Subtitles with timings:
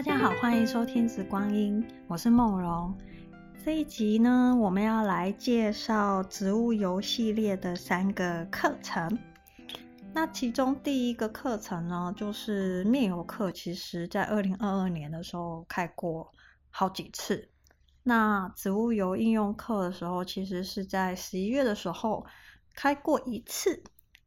[0.00, 2.96] 大家好，欢迎收听《紫光阴》，我是梦蓉。
[3.62, 9.18] 这一集呢，我们要来介绍植物油系列的三个课程。
[10.14, 16.32] 那其中第一个课程呢，就是面油课，其实在二零二二年的时候开过
[16.70, 17.50] 好几次。
[18.02, 22.24] 那植物油应用课的时候，其实是在十一月的时候
[22.74, 23.82] 开过一次。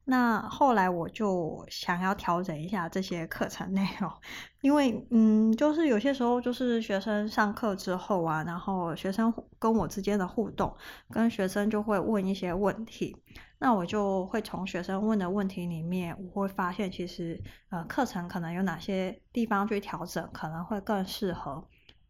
[0.06, 4.12] 那后来我就想要调整一下这些课程内容，
[4.60, 10.76] 因为嗯，就是有些时候就是学生上课之后啊，然后学生跟我之间的互动，
[11.10, 13.16] 跟学生就会问一些问题，
[13.60, 21.66] 那我就会从学生问的问题里面，我会发现其实呃课程可能有哪些地方去调整，可能会更适合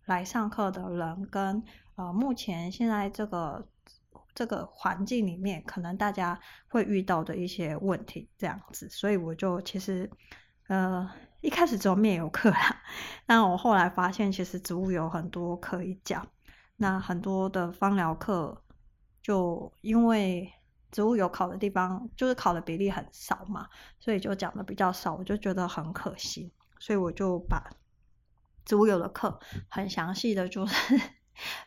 [0.05, 1.63] 来上课的人跟
[1.95, 3.67] 呃目前现在这个。
[4.35, 10.09] 这个环境里面，可能大家会遇到的一些问题，这样子，所以我就其实，
[10.67, 11.09] 呃，
[11.41, 12.81] 一开始只有面油课啦，
[13.27, 16.27] 那我后来发现，其实植物油很多可以讲，
[16.77, 18.63] 那很多的芳疗课，
[19.21, 20.51] 就因为
[20.91, 23.67] 植物油考的地方就是考的比例很少嘛，
[23.99, 27.69] 所以就讲的比较少，我就觉得很可惜，所以我就把
[28.65, 30.99] 植物油的课很详细的就是。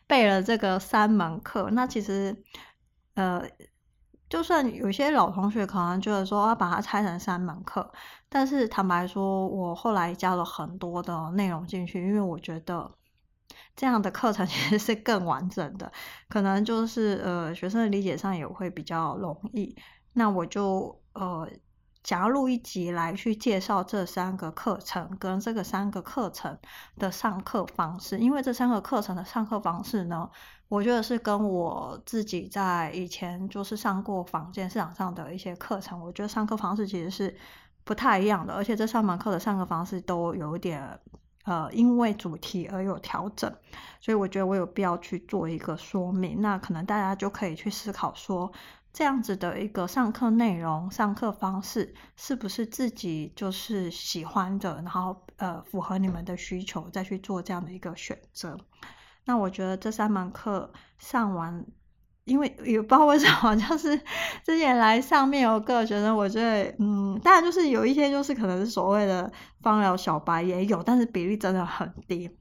[0.06, 2.36] 备了这个三门课，那其实，
[3.14, 3.42] 呃，
[4.28, 7.92] 就算有些老同学可能觉得说要把它拆成三门课，
[8.28, 12.90] 但是坦白说，我后来加了很多的内容进去，因为我觉得
[13.74, 15.90] 这样的课程 其实是更完整的，
[16.28, 19.76] 可能就是呃学生的理解上也会比较容易。
[20.12, 21.48] 那我就呃。
[22.06, 26.56] 想要录一集来去介绍这三个课程跟这个三个课程
[26.96, 30.30] 的上课方式，因为这三个课程的上课方式呢，
[30.68, 37.36] 我觉得是跟我自己在以前就是上过坊间市场上的一些课程，我觉得上课方式其实是
[37.82, 41.00] 不太一样的，而且这三门课的上课方式都有点
[41.42, 43.52] 呃，因为主题而有调整，
[44.00, 48.52] 所以我觉得我有必要去做一个说明，那可能大家就可以去思考说。
[48.96, 54.76] 这样子的一个上课内容、上课方式，是不是自己就是喜欢的？
[54.76, 58.56] 然后呃，符合你们的需求，再去做这样的一个选择。
[59.26, 61.66] 那我觉得这三门课上完，
[62.24, 64.00] 因为也不知道为什么， 就是
[64.42, 69.30] 之前来上面有个学生，我觉得嗯，当然就是有一些就是可能是所谓的
[69.60, 72.34] 芳疗小白也有，但是比例真的很低，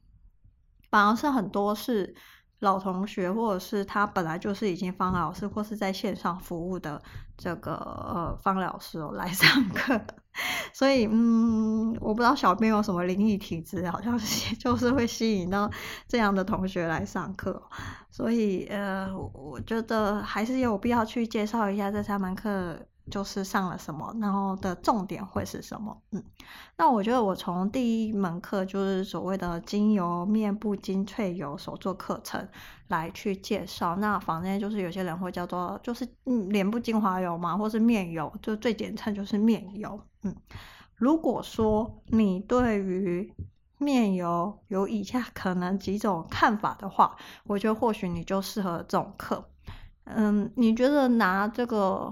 [0.90, 2.16] 反而是很多是。
[2.66, 7.02] 老同学，或者是他本来就是已经方疗师，或是在线上服务的
[7.38, 10.02] 这个呃方疗师哦来上课，
[10.74, 15.70] 所以嗯，我不知道小编有什么灵异体质，好像是 就是会吸引到
[16.08, 17.62] 这样的同学来上课，
[18.10, 22.78] 所以呃，我觉得还是有必要去介绍一下这三门课。
[23.12, 25.96] 就是上了什么，然后的重点会是什么？
[26.12, 26.24] 嗯，
[26.76, 32.48] 那我觉得我从第一门课就是所谓的精油面部精粹油手作课程
[32.88, 33.96] 来去介绍。
[33.98, 40.00] 那坊间就是有些人会叫做就是嗯脸部精华油嘛，或是面油，就最简称就是面油。
[40.24, 40.36] 嗯，
[40.96, 43.32] 如果说你对于
[43.78, 49.48] 面油有以下可能几种看法的话，我觉得或许你就适合这种课。
[50.06, 52.12] 嗯，你觉得拿这个？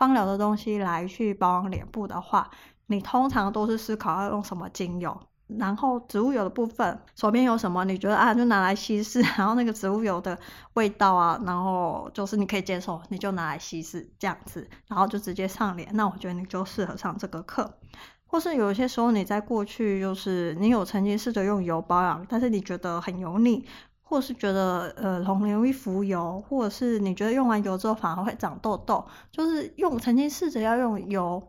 [0.00, 2.50] 芳疗的东西来去保养脸部的话，
[2.86, 5.20] 你通常都是思考要用什么精油，
[5.58, 10.38] 然后植物油的部分手边有什么，你觉得啊就拿来稀释， 然后那个植物油的
[10.72, 17.78] 味道啊，然后就是你可以接受，你就拿来稀释这样子，然后就直接上脸，那我觉得你就适合上这个课。
[18.24, 23.66] 或是有些时候你在过去就是你有曾经试着用油保养，但是你觉得很油腻。
[24.10, 31.40] 或是觉得呃很容易浮油，或者是你觉得用完油之后反而会长痘痘，就是用曾经试着要用油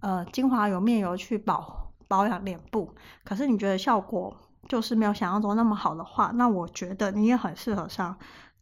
[0.00, 2.90] 呃精华油面油去保保养脸部，
[3.22, 4.34] 可是你觉得效果
[4.66, 8.16] 就是没有想象中那么好的话，那我觉得你也很适合上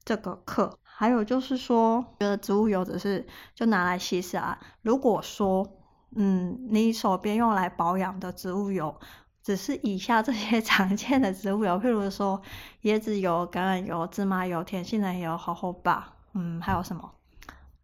[0.04, 0.76] 这个课。
[0.82, 5.65] 还有就是说，觉得植物油只是就拿来稀释啊，如果说
[6.16, 8.97] 嗯你手边用来保养的植物油。
[9.45, 12.41] 只是以下这些 常见的植物油，譬如说
[12.85, 17.11] 椰子油、橄榄油、芝麻油、甜杏仁油、荷荷巴，嗯，还有什么？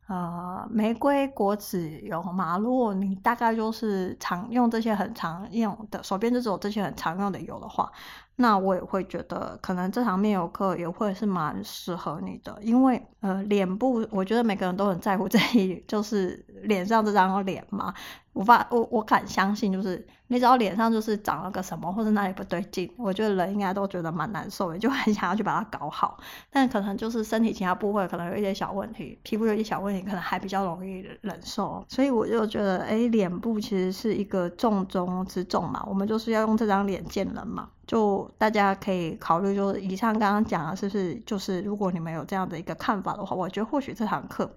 [0.09, 2.59] 呃，玫瑰果籽油嘛。
[2.59, 7.93] 如果你大概就是常用这些很常用的，手边就只有这些很常用的油的话，
[8.35, 17.95] 那我也会觉得可能这堂面油课也会是蛮适合你的，因为呃，脸部我觉得每个人都很在乎这一，就是脸上这张脸嘛。
[18.33, 26.17] 我发我我敢相信，就是你只要脸上就是长了个什么，或者哪里不对劲，我觉得人应该都觉得蛮难受的，就很想要去把它搞好。
[26.49, 31.85] 但可能就是身体其他部位可能有一些小问题，皮肤有一些小问题，可能还比较容易忍受。
[31.89, 37.69] 所以我就觉得，哎，脸部其实是一个重中之重嘛，我们就是要用这张脸见人嘛。
[37.85, 44.49] 就大家可以考虑，就是以上刚刚讲的是不是就是如果你们有这样的一个看法的话，我觉得或许这堂课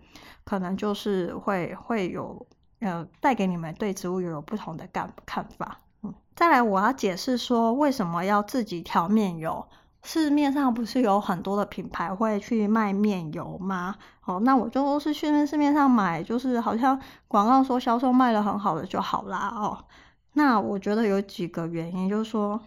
[0.43, 2.45] 可能就是会会有
[2.83, 5.77] 呃带给你们对植物油有不同的看看法。
[6.03, 9.65] 嗯，再来我要解释说为什么要自己调面油。
[10.03, 13.95] 市面上不是有很多的品牌会去卖面油吗？
[14.25, 16.99] 哦，那我就是去市面上买，就是好像
[17.29, 19.53] 广告说销售卖的很好的就好啦。
[19.55, 19.85] 哦，
[20.33, 22.59] 那我觉得有几个原因，就是说。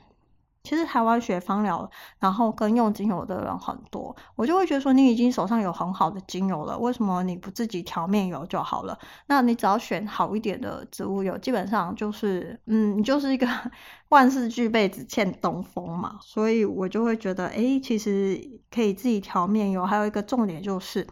[0.66, 8.98] 其实台湾学芳疗，然后跟用精油的人很多，我就会觉得说，你已经手上有很好的精油了，为什么你不自己调面油就好了？
[9.28, 13.46] 那你只要选好一点的植物油，基本上就是，嗯，你就是一个
[14.10, 16.18] 万事俱备只欠东风嘛。
[16.20, 19.86] 所以我就会觉得，哎，其实可以自己调面油。
[19.86, 21.06] 还有一个重点就是，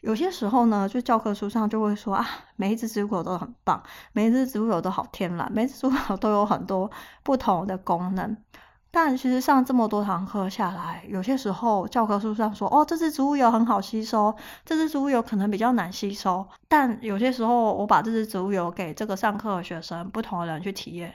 [0.00, 2.26] 有些时候呢，就教科书上就会说啊，
[2.56, 3.82] 每一支植物油都很棒，
[4.12, 6.90] 每一支植物油都好天然，每一支植物油都有很多
[7.22, 8.36] 不同的功能。
[8.96, 14.34] 但其实上这么多堂课下来，有些时候教科书上说，哦，这支植物油很好吸收，
[14.64, 16.48] 这支植物油可能比较难吸收。
[16.66, 21.12] 但有些时候，我把这支植物油给这个上课的学生，不同的人去体验，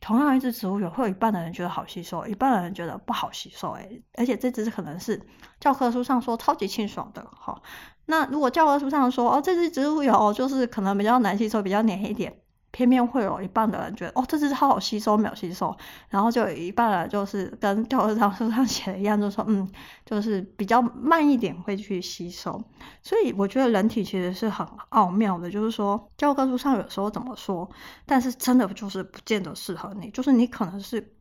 [0.00, 3.70] 同样一支植物油，会有一半的人觉得好吸收，一半的人觉得不好吸收。
[3.70, 3.88] 哎，
[4.18, 5.24] 而且这支可能是
[5.60, 7.24] 教科书上说超级清爽的。
[7.38, 7.62] 好，
[8.06, 12.41] 那如果教科书上说，哦，这支植物油就是可能比较难吸收，比较黏一点。
[12.72, 15.76] 偏偏会有一半的人觉得，哦，这支好好吸收，没有吸收。
[16.08, 19.70] 然后就有一半人就是跟教科书上写的一样，就说，嗯，
[20.04, 22.60] 就是比较慢一点会去吸收。
[23.02, 27.70] 所以我觉得人体其实是很奥妙的，就是说教科书上有时候怎么说，
[28.06, 30.10] 但是真的就是不见得适合你。
[30.10, 31.14] 就是你可能是，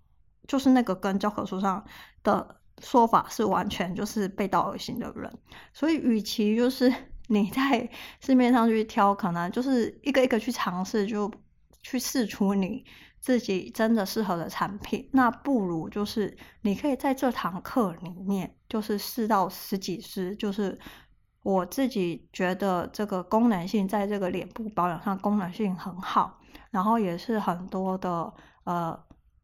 [0.48, 1.84] 就是那个跟教科书上
[2.24, 5.30] 的说法是完全就是背道而行的人。
[5.74, 6.94] 所以与其就是。
[7.32, 7.90] 你在
[8.20, 11.32] 市面上去挑，可能就是一个一个去尝试，就
[11.82, 12.86] 去试出你
[13.22, 15.10] 自己真的适合的产品。
[15.14, 20.78] 那不如就是你可以在这堂课里面，就是试到十几支，就是
[21.42, 26.38] 我自己觉得这个功能性在这个脸部保养上功能性很好，
[26.70, 28.34] 然后也是很多的
[28.66, 29.00] 呃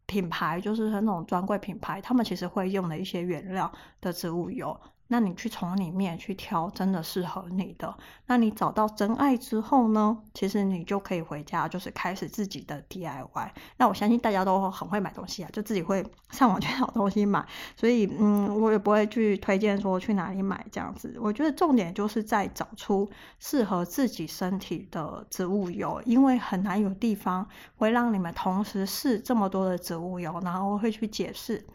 [0.06, 4.78] 品牌，就是那种专柜品牌，他们其实会用的一些原料的植物油。
[5.10, 7.96] 那你去从里面去挑真的适合你的，
[8.26, 13.50] 那你找到真爱之后呢，其实你就可以回家，就是开始自己的 DIY。
[13.78, 17.46] 那我相信大家都很会买东西啊，就自己会上网去找东西买，
[17.76, 21.18] 所以嗯，我也不会去推荐说去哪里买这样子。
[21.22, 23.10] 我觉得重点就是在找出
[23.40, 31.66] 适合自己身体的植物油，因为很难有地方会让你们同时试这么多的植物油，然后会去解释。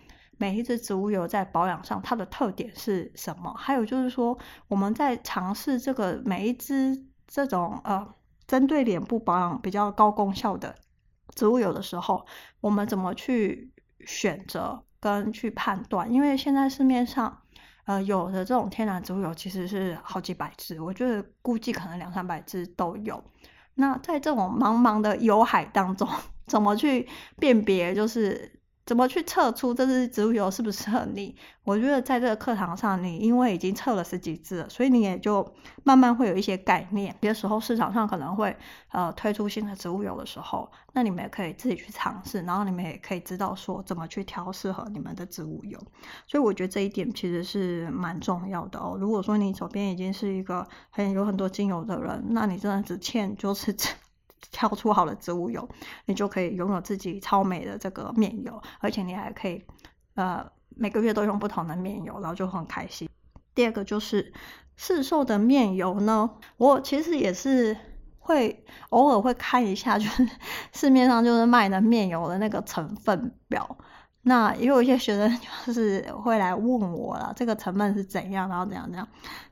[0.42, 3.54] 每一支植物油在保养上，它的特点是什么？
[3.56, 4.36] 还有就是说，
[4.66, 8.04] 我们在尝试这个每一支这种呃，
[8.48, 10.74] 针对脸部保养比较高功效的
[11.36, 12.26] 植物油的时候，
[12.60, 13.70] 我们怎么去
[14.04, 16.12] 选择跟去判断？
[16.12, 17.42] 因为现在市面上
[17.84, 23.22] 呃有的这种天然植物油其实是好几百支，我觉得估计可能两三百支都有。
[23.74, 26.08] 那在这种茫茫的油海当中，
[26.48, 27.08] 怎么去
[27.38, 27.94] 辨别？
[27.94, 28.60] 就是。
[28.84, 31.36] 怎么去测出这支植物油适不适合你？
[31.62, 37.14] 我觉得在这个课堂上，你因为已经测了十几支了，所以你也就慢慢会有一些概念。
[37.20, 38.56] 有的时候市场上可能会
[38.90, 45.78] 呃推出新的植物油的时候，那你们也可以自己去尝试，然后你们也可以知道说怎么去挑适合你们的植物油。
[46.26, 48.96] 所以我觉得这一点其实是蛮重要的哦。
[48.98, 53.72] 如果说你手边已经是一个很有很多精油的人，那你真的只欠就是。
[54.50, 55.68] 挑出好的植物油，
[56.06, 59.64] 你就可以拥有自己超美的这个面油，而且你还可以
[60.14, 63.08] 呃每个月都用不同的面油，然后就很开心。
[63.54, 64.32] 第二个就是
[64.76, 67.76] 市售的面油呢，我其实也是
[68.18, 70.28] 会偶尔会看一下，就是
[70.72, 73.78] 市面上就是卖的面油的那个成分表。
[74.24, 79.06] 那也有一些学生就 是会来问我啦，这个成本是怎样，然后怎样怎样。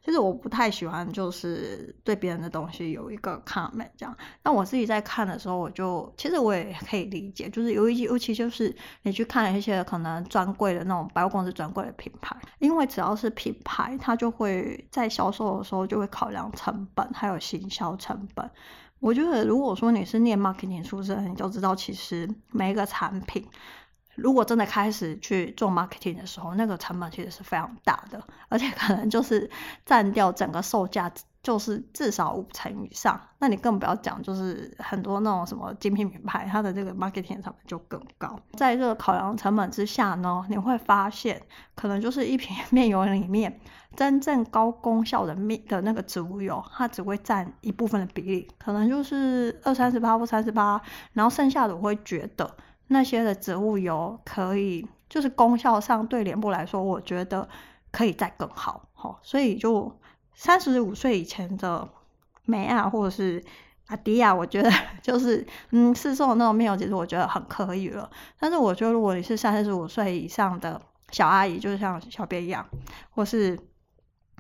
[0.05, 4.17] 其实我不太喜欢，就是对别人的东西有一个 comment 这样。
[4.45, 8.73] 那我自己在看的时候，我就其实我也可以理解，就是尤其尤其就是
[9.03, 18.49] 你去看一些可能专柜的那种百货公司专柜的品牌，因为只要是品牌，它就会在销售的时候就会考量成本，还有行销成本。
[19.01, 23.45] 我觉得如果说你是念 marketing 出身，你就知道其实每一个产品。
[24.23, 29.51] 如果真的开始去做 marketing 的时候，那个成本其实是非常大的， 而且可能就是
[29.87, 31.11] 占掉整个售价，
[31.43, 33.19] 就是至少五成以上。
[33.39, 38.39] 那你更不要讲，就是很多那种什么精品品牌，它的这个 marketing 成本就更高。
[38.59, 41.41] 在这个考量成本之下呢，你会发现，
[41.75, 43.61] 可能就是一瓶面油里面
[43.97, 50.81] 真正高功效的面的那个植物油，它只会占一部分的比例，可能就是二三十八或三十八，
[51.15, 52.55] 然后剩下的我会觉得。
[52.93, 57.49] 那些的植物油可以就是功效上对脸部来说，我觉得
[57.93, 58.89] 可以再更好。
[58.93, 59.97] 好，所以就
[60.35, 61.89] 三十五岁以前的
[62.45, 63.45] 美亚或者是
[63.87, 64.69] 阿迪亚，我觉得
[65.03, 68.11] 就是嗯，试售那种面油，其实我觉得很可以了。
[68.41, 70.83] 但是我觉得如果你是三十五岁以上的
[71.13, 72.67] 小阿姨，就是像小编一样，
[73.11, 73.57] 或是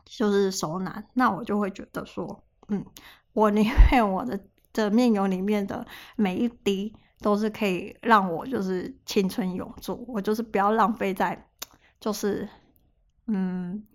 [0.04, 2.85] 就是熟男，那我就会觉得说，嗯，
[3.33, 4.40] 我宁愿我的
[4.73, 6.97] 的面油里面的每一滴。
[7.21, 11.47] 都是可以让我就是青春永驻，我就是不要浪费在，
[12.00, 12.49] 就是
[13.27, 13.87] 嗯，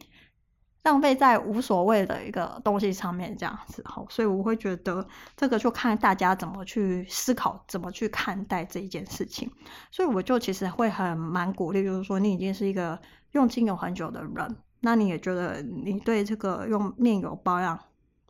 [0.83, 9.51] 浪费在无所谓的一个东西上面这样子哈，所以我会觉得这个就看大家怎么去思考，怎么去看待这一件事情。
[9.89, 13.01] 所以我就其实会很蛮鼓励，就是说你已经是一个
[13.31, 17.79] 用精油很久的人，那你也觉得你对这个用面油保养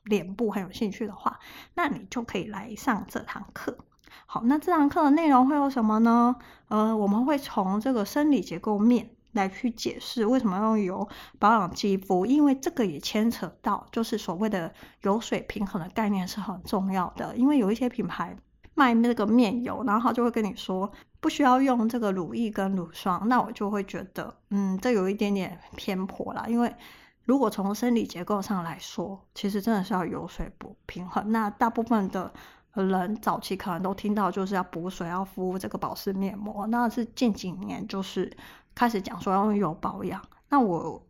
[0.05, 1.37] 脸部很有兴趣的话，
[1.73, 3.77] 那你就可以来上这堂课。
[4.27, 6.35] 好，那这堂课的内容会有什么呢？
[6.67, 11.07] 呃，我们会从这个生理结构面来去解释为什么要用油
[11.39, 17.35] 保养肌肤，因为这个也牵扯到就是所谓的油水平衡的概念是很重要的。
[17.37, 18.35] 因为有一些品牌
[18.73, 20.91] 卖那个面油，然后他就会跟你说
[21.21, 26.45] 不需要用这个乳液跟乳霜，那我就会觉得，嗯，这有一点点偏颇啦。
[26.47, 26.75] 因为
[27.23, 32.33] 如果从生理结构上来说，其实真的是要油水不平衡，那大部分的。
[32.75, 38.35] 人早期可能都听到就是要补水，要敷这个保湿面膜，那是近几年就是
[38.73, 40.21] 开始讲说要用油保养。
[40.49, 41.01] 那我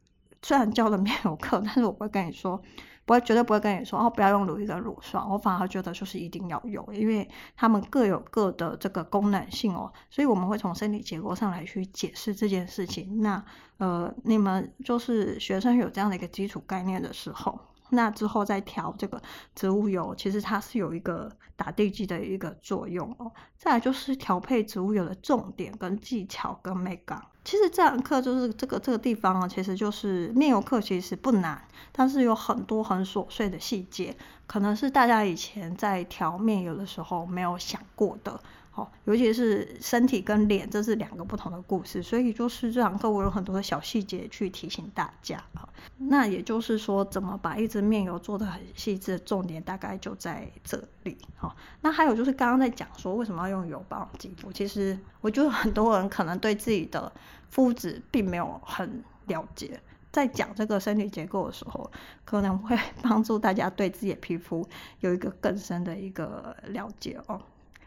[0.41, 2.61] 虽然教的面有课， 但是我不会跟你说，
[3.03, 5.27] 不会绝对不会跟你说哦，不要用乳液跟乳霜。
[5.29, 9.91] 我反而觉得就是一定要用，因为他们各有各的这个功能性哦。
[10.09, 13.21] 所以我们会从身体结构上来去解释这件事情。
[13.21, 13.43] 那
[13.77, 17.59] 呃，你们就是学生有这样的一个基础概念的时候。
[17.89, 19.21] 那之后再调这个
[19.53, 23.31] 植物油，其实它是有一个打地基的一个作用哦。
[23.57, 27.21] 再来就是调配植物油的重点跟技巧跟美感。
[27.43, 31.61] 其实这堂课就是这个这个地方啊，其实就是面油课，其实不难，
[31.91, 38.39] 但是有很多很琐碎的细节，可能是大家以前在调面油的时候没有想过的。
[38.75, 45.67] 哦，尤其是身体跟脸，这是两个不同的故事，所以就是这堂课我有很多的小细节去提醒大家啊。
[45.97, 51.17] 那也就是说，怎么把一支面油做的很细致重点大概就在这里。
[51.37, 57.09] 好，那还有就是刚刚在讲说为什么要用油保养肌肤，其实我觉得很多人可能对自己的
[57.49, 59.79] 肤质并没有很了解，
[60.11, 61.89] 在讲这个生理结构的时候，
[62.25, 64.67] 可能会 帮助大家对自己的皮肤
[64.99, 67.41] 有一个更深的一个了解哦。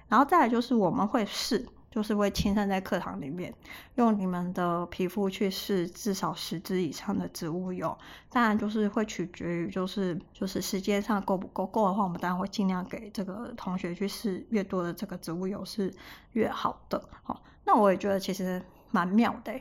[0.08, 3.52] 然后再来就是我们会试，就是会亲身在课堂里面
[3.96, 7.96] 用你们的皮肤去试至少十支以上的植物油，
[8.30, 15.94] 当然就是会取决于就是就是时间上够不够，够的话我们当然会尽量给这个同学去试越多的这个植物油是
[16.32, 17.02] 越好的。
[17.22, 19.52] 好，那我也觉得其实蛮妙的，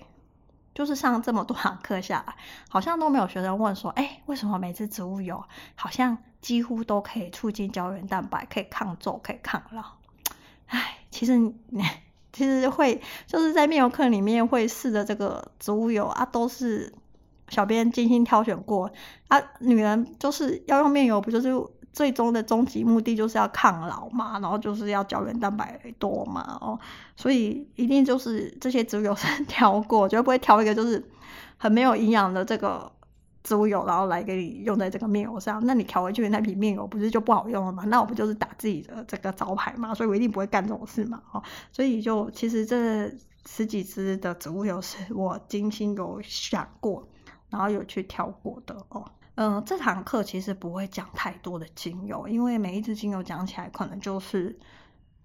[0.73, 2.35] 就是上这么多堂课下来，
[2.69, 5.43] 好像都没有学生问说，哎，为什么每支植物油
[5.75, 9.96] 好像几乎都可以促进胶原蛋白，可以抗皱，可以抗老？
[10.67, 11.33] 唉，其实
[12.31, 16.93] 其实会就是在面油课里面会试的这个植物油啊，都是
[17.49, 18.91] 小编精心挑选过
[19.27, 19.41] 啊。
[19.59, 21.49] 女人就是要用面油，不就是
[21.91, 26.79] 最终的终极目的就是要抗老嘛，然后就是要胶原蛋白多嘛，哦，
[27.15, 31.03] 所以一定就是这些植物油是 挑过，绝对不会挑一个就是
[31.57, 32.91] 很没有营养的这个。
[33.47, 37.85] 植物油，然后来给你用在这个面油上，那你调回去那瓶面油不是就不好用了吗？
[37.85, 39.95] 那我不就是打自己的这个招牌吗？
[39.95, 43.09] 所以我一定不会干这种事嘛，哦，所以就其实这
[43.45, 47.07] 十几支的植物油是我精心有想过，
[47.49, 49.09] 然后有去挑过的哦。
[49.35, 54.59] 嗯，这堂课其实不会讲太多的精油，因为每一支精油讲起来可能就是。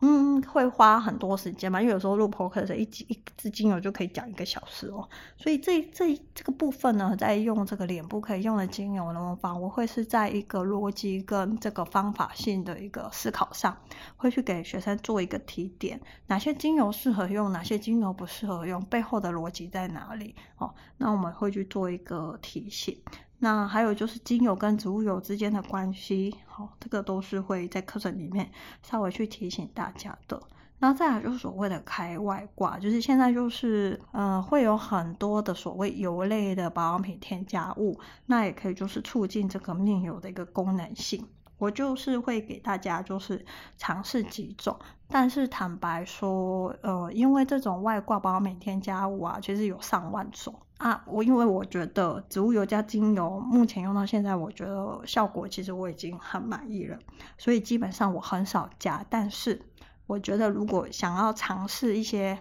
[0.05, 13.77] 嗯，会花很多时间嘛，因为有时候录 podcast 一支一支精油就可以讲一个小时哦，所以这这这个部分呢，在用这个脸部可以用的精油呢，反而会是在一个逻辑跟这个方法性的一个思考上，
[14.17, 23.01] 会去给学生做一个提点，哪些精油适合用，哪些精油不适合用，背后的逻辑在哪里哦，那我们会去做一个提醒。
[23.45, 28.49] 那还有就是精油跟植物油之间的关系，好、这个都是会在课程里面
[28.85, 30.41] 稍微去提醒大家的。
[30.79, 41.27] 那再来就是所谓的开外挂，就是现在就是呃会有很多的所谓油类的保养品添加物，那也可以就是促进这个面油的一个功能性。
[41.59, 43.45] 我就是会给大家就是
[43.77, 50.55] 尝试几种，但是坦白说，呃，因为这种外挂保养品添加物啊，其实有上万种。
[50.83, 56.99] 啊，我因为我觉得植物油加精油，目前用到现在，我觉得效果其实我已经很满意了，
[57.39, 59.07] 所以基本上我很少加。
[59.09, 59.63] 但是
[60.09, 62.37] 我觉得如果想要尝试一些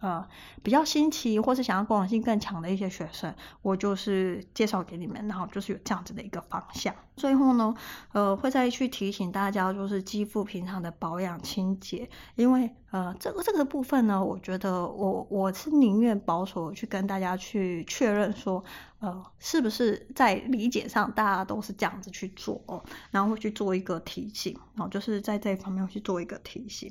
[0.00, 0.26] 呃
[0.62, 6.94] 比较新奇或是想要功能性更强的一些学生，我就是介绍给你们，然后就是有这样子的一个方向。
[7.16, 7.74] 最后呢，
[8.12, 18.64] 呃，会再去提醒大家，就是肌肤平常的保养清洁，因为呃，这个这个部分呢，我觉得我我是宁愿保守去跟大家去确认说，
[19.00, 26.90] 呃，是不是在理解上大家都是这样子去做哦，然后会去做一个提醒，然后就是在这一方面去做一个提醒。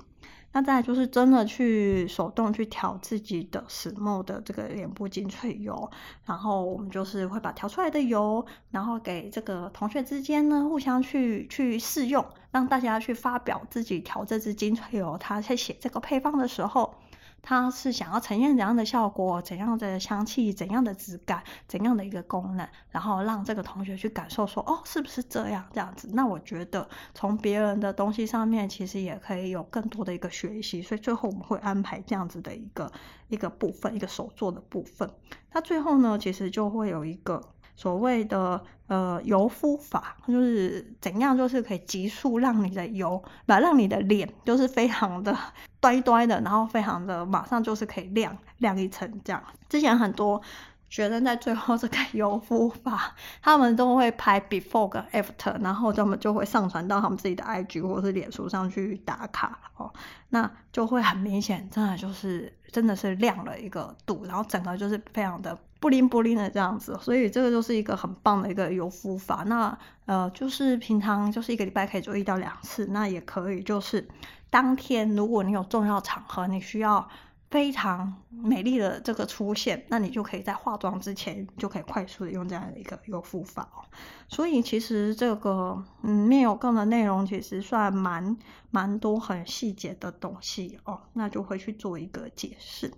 [0.52, 5.90] 那再就是真的去手动去调自己的石墨的这个脸部精粹油，
[6.26, 16.96] 然后我们就是会把调出来的油，然后给这个同学之间呢互相去去试用，让大家去发表自己调这支精粹油，他在写这个配方的时候。
[17.42, 26.10] 它是想要呈现怎样的效果，怎样的香气，怎样的质感，怎样的一个功能，然后让这个同学去感受说，哦，是不是这样这样子？
[26.14, 30.82] 那我觉得从别人的东西上面，其实也可以有更多的一个学习。
[30.82, 32.92] 所以最后我们会安排这样子的一个
[33.28, 35.10] 一个部分，一个手作的部分。
[35.52, 37.42] 那最后呢，其实就会有一个。
[37.76, 45.34] 所谓的呃油敷法，就是怎样，就是可以急速让你的油，把让你的脸就是非常的
[45.80, 49.42] 端端的，然后非常的马上就是可以亮亮一层这样。
[49.68, 50.42] 之前很多
[50.90, 59.92] 学生在最后这个油敷法，他们都会拍 before 跟 after，然后他们就会上传到他们自己的 IG 或是脸书上去打卡哦，
[60.30, 65.58] 那就会很明显，真的就是真的是亮了一个度，然后整个就是非常的。
[65.82, 69.44] 布灵布灵的这样子，所以这个就是一个很棒的一个油敷法。
[69.46, 74.06] 那呃，就是平常就是一个礼拜可以做一到两次，那也可以就是
[74.50, 77.08] 当天如果你有重要场合，你需要
[77.50, 83.86] 非常美丽的这个出现，那你就可以在化妆之前就可以快速的用这样的一个油敷法哦。
[84.28, 88.38] 所以其实这个嗯面油课的内容其实算蛮
[88.70, 92.94] 蛮多很细节的东西哦，那就会去做一个解释。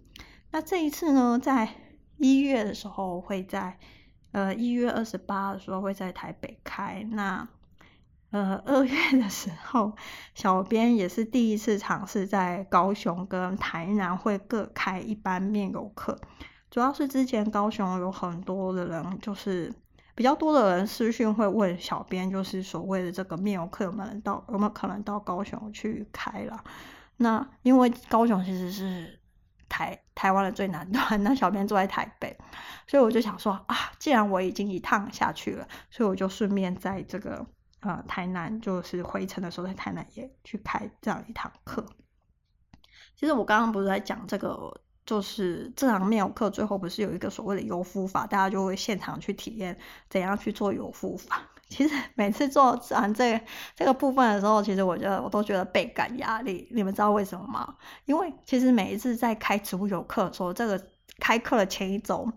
[0.52, 1.70] 那这一次呢，在
[2.18, 3.80] 一月的时候会在，
[4.32, 7.08] 呃，一月二十八的时候会在台北开。
[7.12, 7.48] 那，
[8.32, 9.94] 呃，二月的时候，
[10.34, 16.18] 小编也是第一次尝试在高雄跟台南会各开一班面游课。
[16.70, 19.74] 主要是之前高雄有很多的人，就是
[20.16, 26.64] 比较多的人私讯会问小编，就是所谓的这个面游课有没有到，有没有可能到高雄去开了？
[27.18, 29.20] 那因为高雄其实是。
[29.74, 32.38] 台台湾的最南端，那小编住在台北，
[32.88, 37.48] 所以我就想说啊，既然我已经一趟下去了，所以我就顺便在这个
[37.82, 41.86] 呃台南，就是回程的时候在台南也去开这样一堂课。
[43.16, 49.78] 其实我刚刚不是在讲这个，就是这堂面油课最后不是有一个所谓的油敷法，大家就会现场去体验
[50.10, 51.42] 怎样去做油敷法。
[51.70, 56.68] 其实每次做完这个、这个部分的时候，其实我觉得我都觉得倍感压力。
[56.72, 57.76] 你们知道为什么吗？
[58.04, 60.84] 因为其实每一次在开植物油课的时候，这个
[61.20, 62.30] 开课的前一周，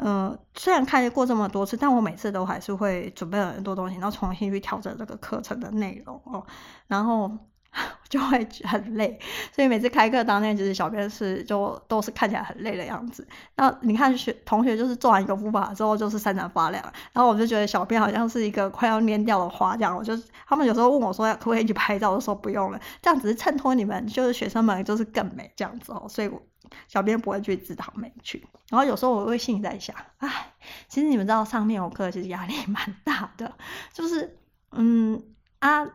[0.00, 6.44] 呃，虽然开过这么多次，但我每次都还是会准备了很多东西，然后重新去调整这个课程的内容哦，
[6.88, 7.30] 然后。
[8.08, 9.16] 就会很累，
[9.52, 13.24] 所以每次开课当天，其实小编是就都是看起来很累的样子。
[13.54, 16.82] 那你看学同学就是做完油敷法之后就是闪闪发亮，
[17.12, 19.96] 然后我就觉得小编好像是一个快要蔫掉的花这样。
[19.96, 26.06] 我就他们有时候问我说可不可以去拍照，我就说不用了，这样只是衬托你们就是学生们就是更美这样子哦。
[26.08, 26.42] 所以我
[26.88, 28.46] 小编不会去自讨没趣。
[28.68, 30.52] 然后有时候我会心里在想，哎，
[30.88, 33.52] 其实你们知道上面有课其实压力蛮大的，
[33.92, 34.38] 就是
[34.72, 35.22] 嗯。
[35.60, 35.86] 啊，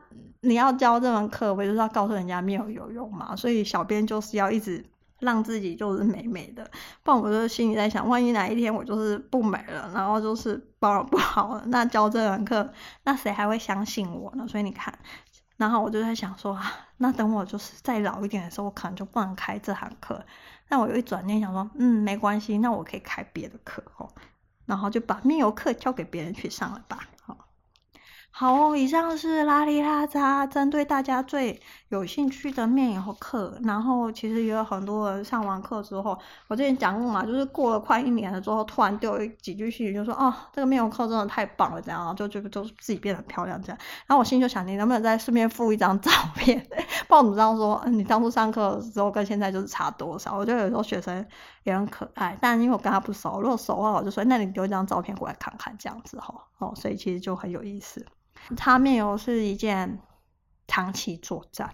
[0.42, 3.36] 你要教这门课，我就是要告诉人家没有有用嘛？
[3.36, 4.86] 所以小编就是要一直
[5.18, 6.70] 让自己就是美美的，
[7.02, 12.72] 不然我就心里在想，万一哪一天我就是不美了，然后就是保养不好了，那教这门课，
[13.06, 14.48] 那谁还会相信我呢？
[14.48, 14.94] 所以你看，
[15.58, 20.24] 然后我就在想说，啊，那等我就是再老一点的时候，我可能就不能开这堂课。
[20.70, 24.10] 那我有一转念想说，嗯，没关系，那我可以开别的课哦，
[24.66, 27.08] 然后就把面游课交给别人去上了吧。
[28.38, 33.58] 好，以上是拉里拉扎针对大家最有兴趣的面油课。
[33.64, 36.20] 然后其实也有很多人上完课之后，
[36.50, 43.78] 我之前讲过嘛，就是过了快一年了之后，突然丢几句信息，就说哦，这个面油课真的太棒了，这样，就就就自己变得很漂亮这样。
[44.06, 46.60] 然后我心就想，你能不能再顺便附一张照片？
[47.08, 50.36] 不知道怎么这样说，你当初上课的时候跟现在就是差多少？
[50.36, 51.26] 我觉得有时候学生
[51.64, 56.36] 也很可爱，但因为我跟他不熟，如果熟的话，我就说，那你丢一张照片过来看看，这样子哈。
[56.58, 58.06] 哦，所以其实就很有意思。
[58.56, 60.00] 擦面油是一件
[60.68, 61.70] 长期作战。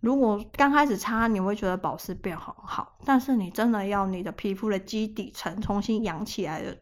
[0.00, 6.78] 如果刚开始擦，你会觉得保湿变很好，但是你真的要你的皮肤的基底层重新养起来的，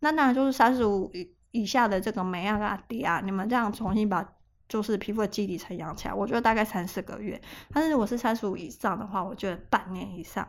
[0.00, 4.26] 那当然就是三十五以以下的这个美亚跟迪亚，你们这样重新把
[4.66, 7.40] 就是皮肤的基底层养起来，我觉得大概三四个月。
[7.70, 10.48] 但是如果是三十五以上的话，我觉得半年以上。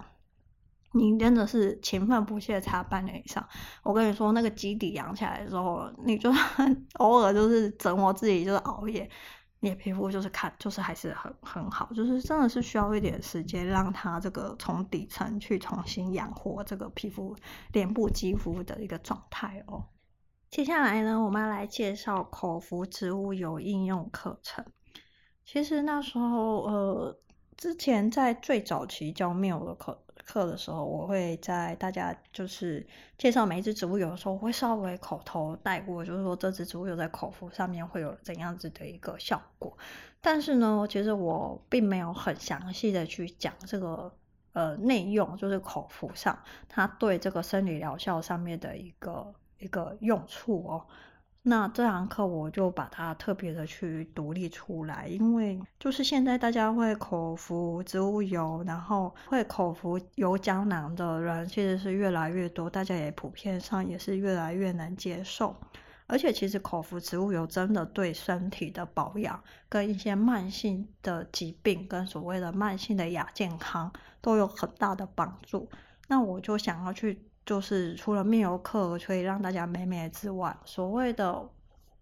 [0.96, 3.46] 你真的是勤奋不懈擦半年以上，
[3.84, 6.32] 我跟你说，那个基底养起来的时候，你就
[7.00, 9.10] 偶尔就是折磨自己，就是熬夜，
[9.60, 17.36] 你的皮肤就是看就是还是很很好，就是真的是需要一点时间让它这个从底层去重新养活这个皮肤
[17.74, 19.84] 脸部肌肤的一个状态哦。
[20.50, 24.64] 接下来呢，我们要来介绍口服植物油应用课程。
[25.44, 27.20] 其实那时候呃，
[27.58, 30.05] 之前在最早期教面油的课。
[30.26, 32.86] 课的时候，我会在大家就是
[33.18, 39.78] 介绍每一支植物油的时候，会稍微口头带过，就是说这支植物油在口服上面会有怎样子的一个效果。
[40.20, 44.12] 但是呢，其实我并没有很详细的去讲这个
[44.54, 50.86] 呃内用，就是口服上它对这个生理疗效上面的一个一个用处哦。
[51.48, 65.56] 那这堂课我就把它特别的去独立出来，因为就是现在大家会口服植物油，然后会口服油胶囊的人其实是越来越多，大家也普遍上也是越来越能接受。
[66.08, 75.70] 而且其实口服植物油真的对身体的保养跟一些慢性的疾病跟所谓的慢性的亚健康都有很大的帮助。
[76.08, 77.22] 那我就想要去。
[77.46, 81.48] 就是除了面油课可以让大家美美之外，所谓的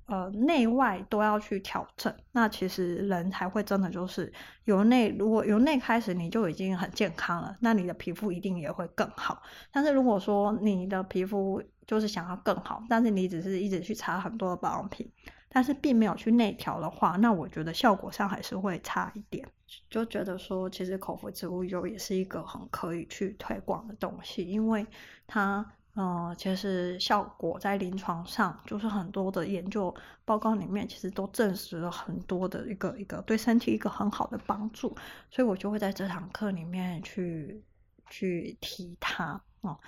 [0.05, 2.13] 呃内外都要去调整。
[2.31, 4.31] 那其实人才会真的就是
[4.65, 9.41] 由内，如果由内开始你就已经很健康了，那你的皮肤一定也会更好。
[9.71, 15.11] 但是如果说你的皮肤就是想要更好，但是你只是一直去擦很多的保养品，
[15.49, 19.45] 但是并没有去内调的话，那我觉得效果上还是会差一点。
[19.89, 24.85] 就觉得说，其实口服植物油也是一个很可以去推广的东西，因为
[25.27, 29.93] 它，呃，其实效果在临床上，就是很多的研究
[30.25, 34.95] 报告里面，其实都证实了很多的一个一个对身体一个很好的帮助，
[35.29, 37.63] 所以我就会在这堂课里面去
[38.09, 39.79] 去提它哦。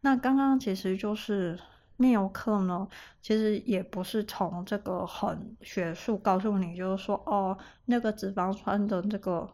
[0.00, 1.58] 那刚刚其实就是。
[1.96, 2.88] 面油课呢，
[3.22, 9.48] 其实也不是从这个很学术告诉你，就是说哦，那个脂肪酸的这个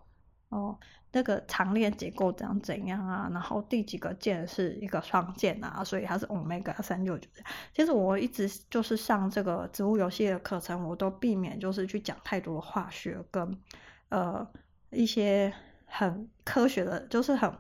[0.48, 0.78] 哦，
[1.12, 7.28] 那个长链结构怎样怎样啊，然后第几个键是一个双键啊，所以它是 omega 三六九。
[7.74, 13.58] 其实我一直就是上这个植物游戏的课程，我都避免就是去讲太多的化学跟
[14.08, 14.46] 呃
[14.90, 15.52] 一些
[15.84, 17.52] 很科学的，就是很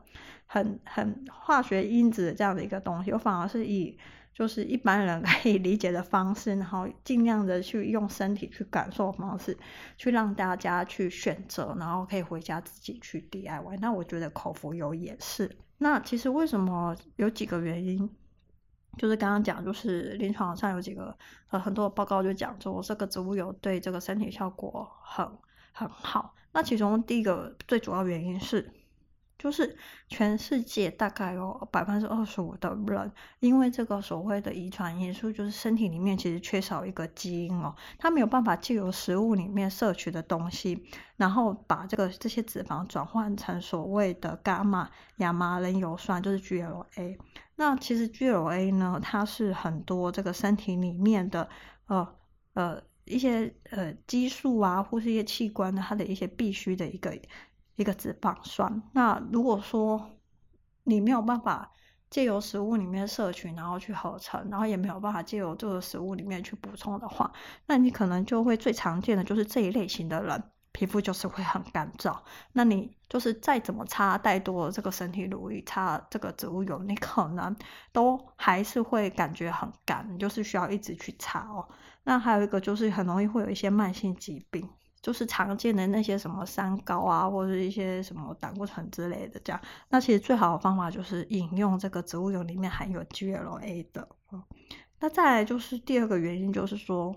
[0.46, 3.98] 很很化学因子这样的一个东西，我反而是以。
[4.32, 9.56] 就是一般人 可以理解的方式，然后尽量的去用身体去感受方式，
[9.96, 13.78] 去让大家去选择，然后可以回家自己去 DIY。
[13.80, 15.50] 那我觉得口服油也是。
[15.78, 18.08] 那其实为什么有几个原因？
[18.98, 21.16] 就是刚刚讲，就是临床上有几个
[21.50, 25.26] 呃很多报告就讲说，这个植物油对这个身体效果很
[25.72, 26.34] 很好。
[26.52, 28.72] 那其中第一个最主要原因是。
[29.40, 29.74] 就是
[30.06, 40.84] 全世界大概有百分之二十五的人，因为这个所谓的遗传因素，就是身体里面其实缺少一个基因哦，它没有办法借由食物里面摄取的东西，
[41.16, 47.16] 然后把这个这些脂肪转换成所谓的伽马亚麻仁油酸，就是 GLA。
[47.56, 51.48] 那其实 GLA 呢，它是很多这个身体里面的
[51.86, 52.06] 呃
[52.52, 57.18] 呃一些呃激素啊，或是一些器官的它的一些必须的一个。
[57.80, 60.10] 一个脂肪酸，那如果说
[60.84, 61.72] 你没有办法
[62.10, 67.32] 借由食物里面摄取，然后去合成，然后也没有办法借由这个食物里面去补充的话，
[67.66, 72.18] 那你可能就会最常见的就是这一类型的人，皮肤就是会很干燥。
[72.52, 77.56] 那你就是再怎么擦再多这个身体乳液，擦这个植物油，你可能
[77.92, 81.66] 都还是会感觉很干，就是需要一直去擦哦。
[82.04, 84.68] 那还有一个就是很容易会有一些慢性疾病。
[85.02, 89.60] 就是常见的那些什么三高啊，或者一些什么胆固醇之类的，这样。
[89.88, 94.08] 那其实最好的方法就是饮用这个植物油里面含有 GLA 的。
[94.32, 94.42] 嗯，
[95.00, 97.14] 那再来就是第二个原因，就是说，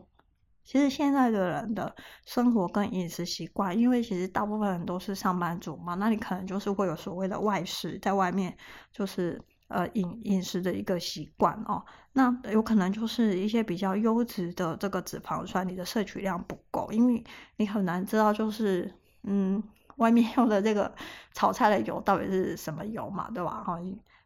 [0.64, 8.58] 其实现在的人的生活跟饮食习惯，因为其实大部分人都是上班族嘛，那你可能就是会有所谓的外食，在外面
[8.92, 9.42] 就是。
[9.74, 11.84] 呃，饮饮食的一个习惯哦，
[12.14, 17.24] 那有可能就是一些比较优质的这个脂肪酸，你的摄取量不够，因为
[17.58, 19.64] 你很难知道就是，嗯，
[19.96, 20.94] 外面 用的这个
[21.34, 23.64] 炒菜的油到底是什么油嘛，对吧？
[23.66, 23.80] 哈，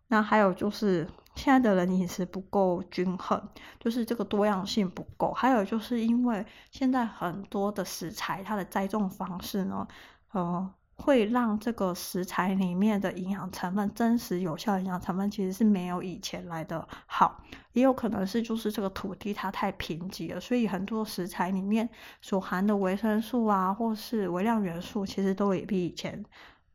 [0.09, 3.41] 那还有就是现在的人饮食不够均衡，
[3.79, 9.87] 就是这个多样性不够，还有就是因为现在很多的食材它的栽种方式呢，
[10.33, 10.73] 呃。
[10.97, 17.41] 会让这个食材里面的营养成分，真实有效营养成分其实是没有以前来的好，
[17.73, 21.87] 也有可能是就是这个土地它太贫瘠了，所以很多食材里面
[22.21, 26.23] 所含的维生素啊，或是微量元素，其实都也比以前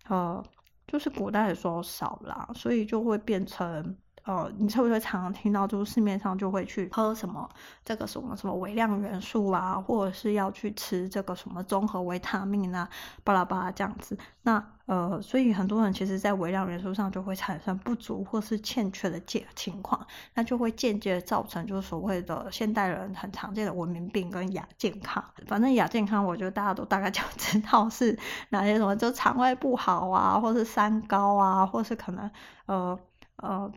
[0.09, 0.43] 呃
[0.87, 3.97] 就是古代的时候少了，所以就会变成。
[4.25, 7.49] 呃，你是不是常常听到，就是市面上就会去喝什么
[7.85, 12.89] 这个什么什么微量元素啊，或者是要去吃这个什么综合维他命啊，
[13.25, 14.17] 巴拉巴拉这样子。
[14.43, 25.25] 那呃，所以很多人其实在微量元素上就会产生不足或是欠缺的这情况，那就会间接造成就是所谓的现代人很常见的文明病跟亚健康。
[25.47, 28.17] 反正亚健康，我觉得大家都大概就 知道是
[28.51, 32.31] 哪些什么，就肠胃不好啊，或是三高啊，或是可能
[32.67, 32.97] 呃
[33.37, 33.73] 呃。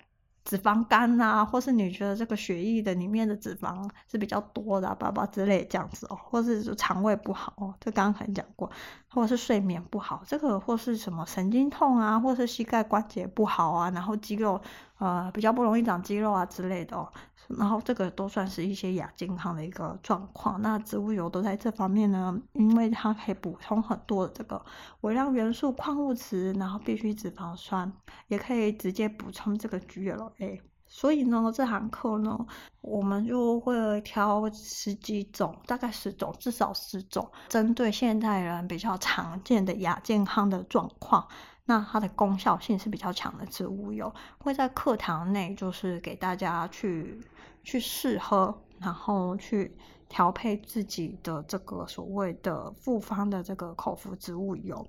[0.45, 8.69] 脂肪肝啊，或是你觉得这个血液的里面的脂肪是比较多的，啊，爸爸之类这样子哦，或是肠胃不好哦，这刚刚可能讲过，
[9.09, 14.61] 或是睡眠不好，这个或是什么神经痛啊，或是膝盖关节不好啊，然后肌肉
[14.97, 17.11] 呃比较不容易长肌肉啊之类的哦。
[17.47, 20.59] 然后这个都算是一些亚健康的一个状况。
[20.63, 24.59] 那植物油都在这方面呢，因为它可以补充很多的这个
[25.01, 27.93] 微量元素、矿物质，然后必需脂肪酸，
[28.29, 30.59] 也可以直接补充这个 GLA。
[30.87, 32.45] 所以呢，这堂课呢，
[32.81, 41.27] 我们就会挑十几种，大概十种，至少十种，针对现代人比较常见的亚健康的状况。
[41.65, 47.19] 那它的功效性是比较强的植物油，会在课堂内就是给大家去
[47.63, 54.87] 去试喝，然后去调配自己的这个所谓的复方的这个口服植物油。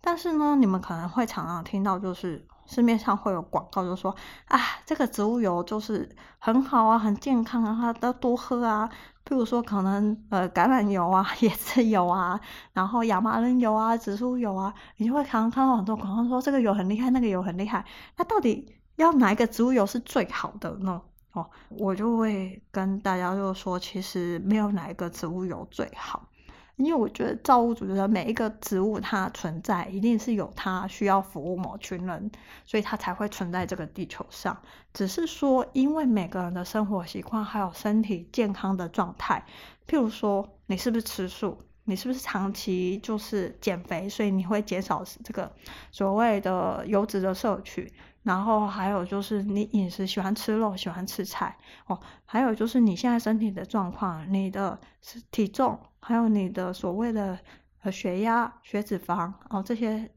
[0.00, 2.46] 但是呢，你们可能会常常听到就是。
[2.70, 4.14] 市面上会有广告，就说
[4.44, 8.86] 啊，这个植物油就是很好啊，很健康啊，都多喝啊。
[9.28, 12.40] 譬如说，可能呃橄榄油啊、椰子油啊，
[12.72, 17.84] 然后亚麻仁油啊、植物油啊，你就会常看到很多广告说这个油很厉害，那个油很厉害。
[18.16, 21.02] 那到底要哪一个植物油是最好的呢？
[21.32, 26.26] 哦，我就会跟大家就说，其实没有哪一个植物油最好。
[26.78, 32.30] 因为我觉得造物主觉得每一个植物它存在，一定是有它需要服务某群人，
[32.64, 34.56] 所以它才会存在这个地球上。
[34.94, 39.44] 只是说，因为每个人的生活习惯还有身体健康的状态，
[39.88, 45.50] 譬如说你是不是吃素，你是不是长期就是减肥，所以你会减少这个
[45.90, 47.92] 所谓的油脂的摄取。
[48.22, 51.98] 然后还有就是你饮食喜欢吃肉，喜欢吃菜哦。
[52.24, 54.78] 还有就是你现在身体的状况，你的
[55.30, 57.38] 体重，还有你的所谓的
[57.82, 60.10] 呃血压、血脂肪哦，这些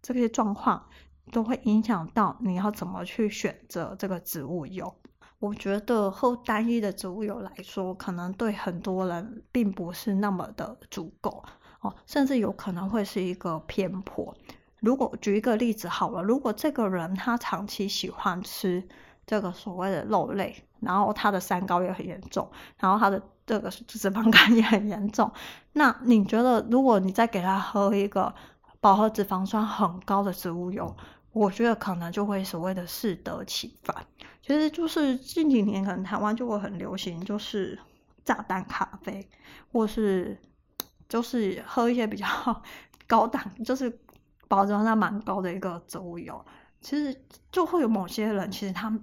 [0.00, 0.88] 这些状况
[1.30, 4.94] 都会影响到你要怎么去选择这个植物油。
[5.38, 11.44] 我觉得喝单一的植物油来说，可能对很多人并不是那么的足够
[11.80, 14.36] 哦，甚至有可能会是一个偏颇。
[14.80, 18.86] 如果举一个例子好了，如果这个人他长期喜欢吃
[19.26, 25.30] 这个所谓的肉类，然后他的三高也很严重，然后他的这个脂肪肝也很严重，
[25.72, 28.32] 那你觉得如果你再给他喝一个
[28.80, 30.96] 饱和脂肪酸很高的植物油，
[31.32, 34.06] 我觉得可能就会所谓的适得其反。
[34.40, 37.78] 其实就是近几年可能台湾就会很流行，就是
[38.24, 39.28] 炸弹咖啡，
[39.72, 40.38] 或是
[41.08, 42.26] 就是喝一些比较
[43.08, 43.98] 高档，就是。
[44.48, 46.44] 保证它蛮高的一个植物油，
[46.80, 48.98] 其实就会有某些人，其实他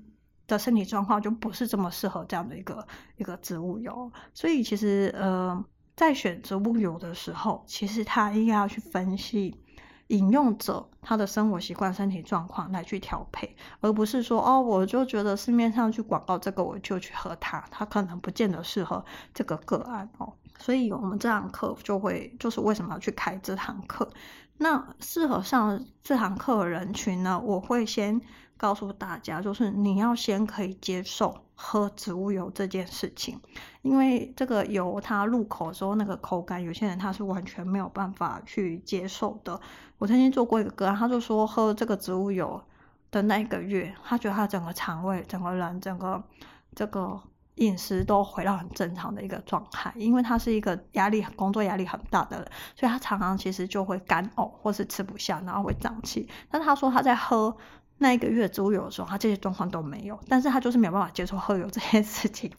[0.48, 5.64] 的身体状况就不是这么适合这样的一个一个植物油，所以其实呃，
[5.96, 9.60] 在选植物油的时候，其实他应该要去分析
[10.08, 19.04] 饮用者他的生活习惯、身体状况来去调配，而不是说哦，我就觉得市面上去广告这个我就去喝它，它可能不见得适合
[19.34, 20.34] 这个个案哦。
[20.58, 24.08] 所以我们这堂课就会就是为什么要去开这堂课。
[24.58, 28.22] 那适合上这堂课的人群呢，我会先
[28.58, 33.39] 告诉大家，就是你要先可以接受喝植物油这件事情，
[33.82, 39.60] 因为这个油它入口的时候那个口感，有些人他是完全没有办法去接受的。
[39.98, 42.62] 我曾经做过一个个案，他就说喝这个植物油
[43.12, 46.24] 的那一个月，他觉得他整个肠胃、整个人、整个
[46.74, 47.22] 这个。
[47.56, 56.28] 饮食都回到很正常的一个状态，因为他是一个压力、工作压力很大的人，所以他常常其实就会干呕或是吃不下，然后会胀气。
[56.50, 57.56] 但他说他在喝
[57.98, 62.52] 那一个月植物油的时候，他这些状况都没有，但是他就是没有办法接受喝油这件事情，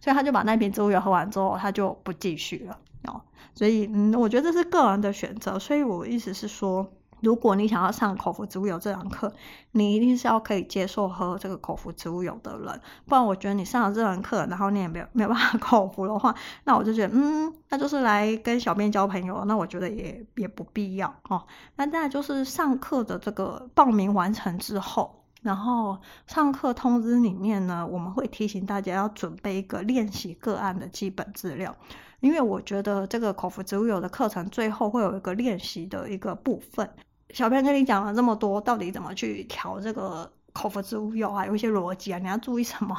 [0.00, 3.20] 所以他就把那瓶植物油喝完之后，他就不继续了哦。
[3.54, 6.92] 所以嗯，我觉得这是个人的选择，所以我意思是说。
[7.24, 9.32] 如果你想要上口服植物油这堂课，
[9.72, 16.34] 你一定是要可以接受喝这个口服植物油的人，不然我觉得你上了这堂课，然后你也没有没有办法口服的话，
[16.64, 21.42] 那我就觉得，嗯，那就是来跟小编交朋友，那我觉得也也不必要哦。
[21.76, 31.74] 那再来就是上课的这个报名完成之后，然后上课通知里面呢，我们会提醒大家要准备一个练习个案的基本资料。
[32.20, 36.88] 因为我觉得这个口服植物油的课程最后会有一个练习的一个部分，
[37.30, 41.46] 小编跟你讲了这么多，到底怎么去调这个口服植物油啊？
[41.46, 42.96] 有一些逻辑啊，你要注意什么？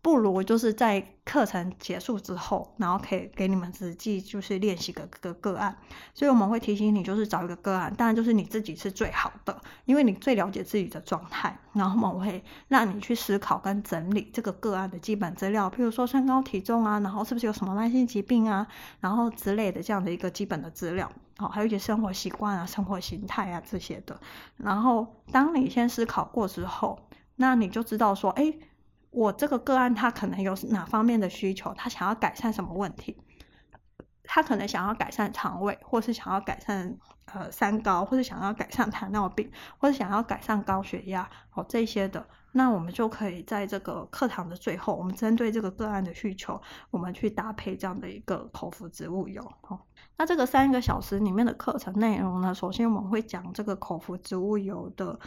[0.00, 5.74] 不如就是在课程结束之后，然后可以给你们实际就是练习个个个案，
[6.12, 11.58] 所以我们会提醒你，就是找一个个案，当然就是你自己是最好的，因为你最了解自己的状态。
[11.72, 18.66] 然后我们会让你去思考跟整理这个个案的基本资料，譬如说身高体重啊，然后是不是有什么慢性疾病啊，
[19.00, 24.20] 然后之类的这样的一个基本的资料，好，还有一些生活习惯啊、生活形态啊这些的。
[24.56, 28.54] 然后当你先思考过之后，那你就知道说，哎。
[29.16, 33.16] 我这个个案他可能有哪方面的需求，他想要改善什么问题？
[34.24, 49.78] 他可能想要改善肠胃，或是想要改善呃三高，或是想要改善糖尿病，或是想要改善高血压哦这些的，那我们就可以在这个课堂的最后，我们针对这个个案的需求，我们去搭配这样的一个口服植物油哦。
[50.16, 55.18] 那这个三个小时里面的课程内容呢，首先我们会讲这个口服植物油的。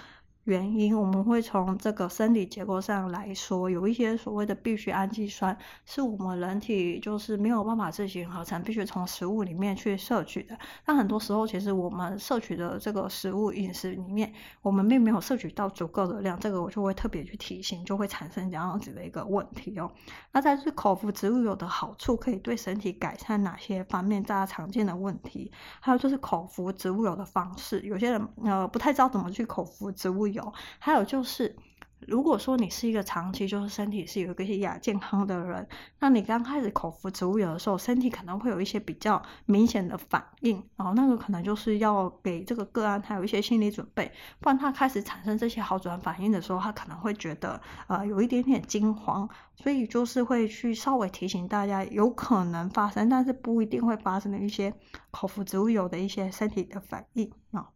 [0.48, 10.58] 原因，我们会从这个生理结构上来说，有一些所谓的必需氨基酸是我们人体就是没有办法自行合成，必须从食物里面去摄取的。
[10.86, 14.32] 那很多时候，其实我们摄取的这个食物饮食里面，
[14.62, 19.92] 我们并没有摄取到足够的量，这个我就会特别去提醒，就会产生这样子的一个问题哦。
[20.32, 25.52] 那在这口服植物油的好处，可以对身体改善哪些方面大家常见的问题？
[25.82, 30.37] 还有就是口服植物油的方式，有些人呃不太知道怎么去口服植物油。
[30.38, 31.56] 有，还有就是，
[32.00, 35.68] 如果说你是一个长期就是身体是有一些亚健康的人，
[36.00, 54.72] 那你刚开始口服植物油的时候，身体可能会有一些比较明显的反应，然后那个可能就是要给这个个案他有一些心理准备，不然他开始产生这些好转反应的时候，他可能会觉得呃有一点点惊慌，所以就是会去稍微提醒大家有可能发生，但是不一定会发生的一些
[55.10, 57.68] 口服植物油的一些身体的反应啊。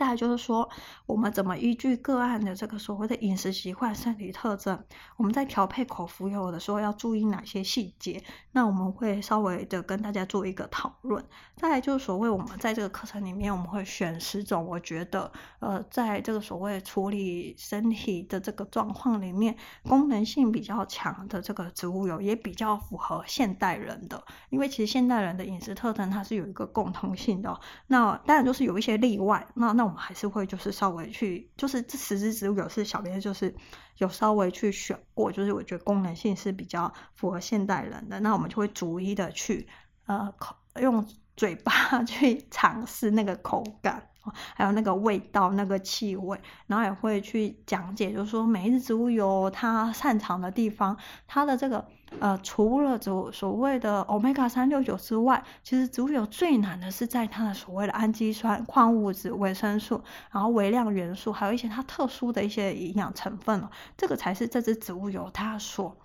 [0.00, 0.66] 再来就是说，
[1.04, 4.82] 我们怎么依据个案的这个所谓的饮食习惯、身体特征，
[5.18, 8.24] 我们在调配口服油的时候要注意哪些细节？
[8.52, 11.22] 那我们会稍微的跟大家做一个讨论。
[11.54, 24.24] 再来就是所谓我们在这个课程里面，我们会选十种，我觉得呃，在这个所谓处理身体的这个状况里面，功能性比较强的这个植物油，也比较符合现代人的。
[24.48, 27.60] 因为其实现代人的饮食特征它是有一个共同性的。
[27.88, 29.46] 那当然就是有一些例外。
[29.56, 33.54] 那那还是会就是稍微去，就是这十支植物油是小编就是
[33.98, 39.68] 有稍微去选过，就是我觉得功能性是比较符合现代人的，那我们就会逐一的去
[40.06, 44.06] 呃口用嘴巴 去尝试那个口感。
[44.54, 50.94] 还有那个味道、那个气味，然后也会去讲解，就是说每一支植物油它擅长的地方，
[51.26, 65.96] 它的这个呃，除了所所谓的 Omega 三六九之外，其实植物油最难的是在它的所谓的氨基酸、矿物质、维生素，然后微量元素，还有一些它特殊的一些营养成分哦，这个才是这支植物油它所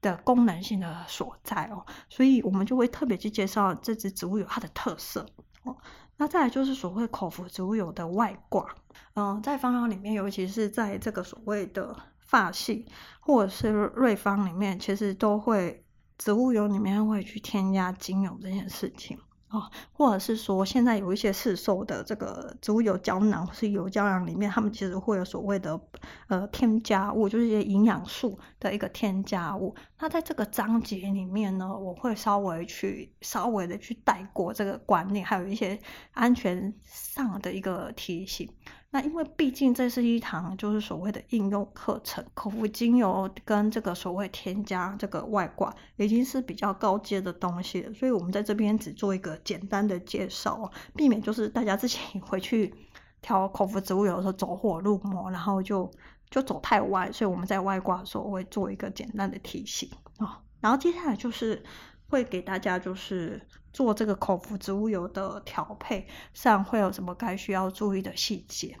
[0.00, 5.26] 的功能性的所在哦，所以我们就会特别去介绍这支植物油它的特色
[5.64, 5.76] 哦。
[6.16, 8.74] 那再来就是所谓口服植物油的外挂，
[9.14, 11.96] 嗯，在方药里面，尤其是在这个所谓的
[12.28, 12.86] 发系
[13.18, 15.84] 或者是瑞方里面，其实都会
[16.16, 19.18] 植物油里面会去添加精油这件事情。
[19.50, 19.62] 哦，
[19.92, 25.80] 或者是说，现在有一些市售的这个植物油胶囊或是油胶囊里面，他们其实会有所谓的
[26.26, 29.74] 呃添加物，就是一些营养素的一个添加物。
[29.98, 35.80] 那在这个章节里面呢，我会稍微去稍微的去带过这个观念，还有一些
[36.12, 38.46] 安全上的一个提醒。
[38.90, 52.74] 那因为毕竟这是一堂就是所谓的应用课程，口服精油跟这个所谓添加这个外挂已经是比较高阶的东西了，所以我们在这边只做一个简单的介绍，避免就是大家自己回去
[53.20, 55.90] 调口服植物油的时候走火入魔，然后就
[56.30, 61.62] 就走太歪，所以我们在外挂的时候会做一个简单的提醒啊，然后接下来就是
[62.08, 63.42] 会给大家就是。
[63.70, 68.76] 做这个口服植物油的调配上会有什么该需要注意的细节？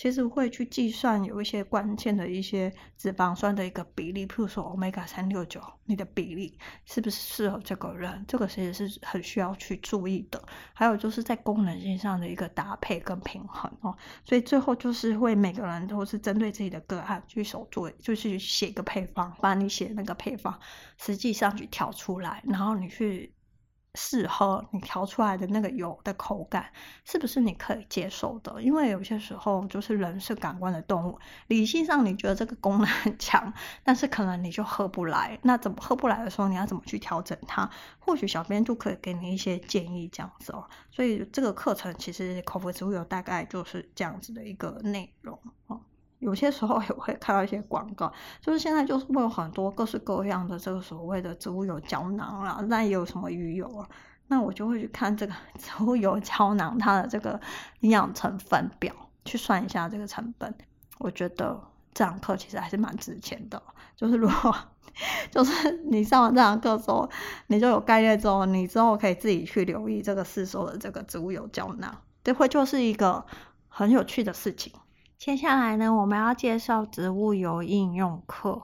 [0.00, 8.24] 其实会去计算有一些关键的一些脂肪酸的一个比例，譬如说 Omega 三六九，你的比例是不是适合这个人？
[8.26, 10.42] 这个其实是很需要去注意的。
[10.72, 13.94] 还有就是在功能性上的一个搭配跟平衡哦。
[14.24, 20.58] 所以最后就是会每个人都是针对自己的个案去手做，就是写一个配方，把你写那个配方，
[20.96, 23.34] 实际上去调出来，然后你去。
[23.94, 26.70] 试喝你调出来的那个油的口感
[27.04, 28.62] 是不是你可以接受的？
[28.62, 31.18] 因为有些时候就是人是感官的动物，
[31.48, 35.38] 理性上你觉得这个功能很强，但是可能你就喝不来。
[35.42, 37.68] 那怎么喝不来的时候，你要怎么去调整它？
[37.98, 40.68] 或许小编就可以给你一些建议，这样子哦。
[40.90, 45.80] 所以这个课程其实口服植物油大概就是这样子的一个内容哦。
[46.20, 53.88] 有些时候也会看到一些广告，就是现在就是会有很多各式各样的这个所谓的植物油胶囊啦，那也有什么鱼油啊，
[54.28, 57.40] 那我就会去看这个 植物油胶囊它的这个
[57.80, 58.94] 营养成分表，
[59.24, 60.54] 去算一下这个成本。
[60.98, 61.58] 我觉得
[61.94, 63.62] 这堂课其实还是蛮值钱的，
[63.96, 64.54] 就是如果
[65.30, 67.08] 就是你上完这堂课之后，
[67.46, 73.24] 你就有概念之后，你之后可以自己去留意这个市售的这个植物油胶囊，这会就是一个
[73.68, 74.74] 很有趣的事情。
[75.20, 78.62] 接下来呢，我们要介绍植物油应用课。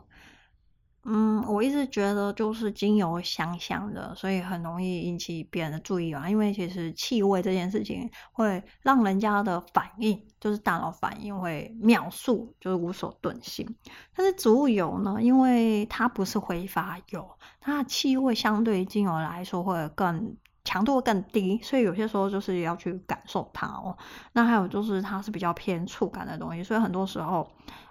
[1.04, 6.26] 嗯，我一直觉得就是精油香香的，所以很容易引起别人的注意啊。
[6.26, 13.76] 因为其实气味这件事情会让人家的反应，就是大脑反应会秒速，就是无所遁形。
[14.14, 17.28] 但是植物油呢，因为它不是挥发油，
[17.60, 20.34] 它的气味相对于精油来说会更。
[20.66, 23.96] 强度更低，所以有些时候就是要去感受它哦。
[24.32, 27.48] 那还有就是它是比较偏触感的东西，所以很多时候，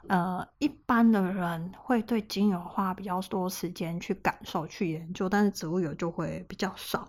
[0.09, 7.07] 呃，一般的人会对精油花比较多时间去感受、去研究，但是植物油就会比较少。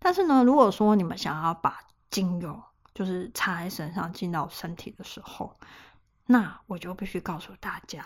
[0.00, 1.78] 但是呢，如果说你们想要把
[2.10, 2.60] 精油
[2.92, 5.54] 就是擦在身上进到身体的时候，
[6.26, 8.04] 那我就必须告诉大家，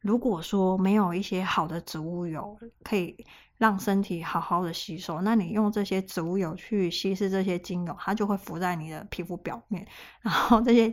[0.00, 3.26] 如果说没有一些好的植物油可以。
[3.60, 9.86] 让身体好好的吸收，那你用这些植物油去稀释这些精油，它就会浮在你的皮肤表面，
[10.22, 10.90] 然后这些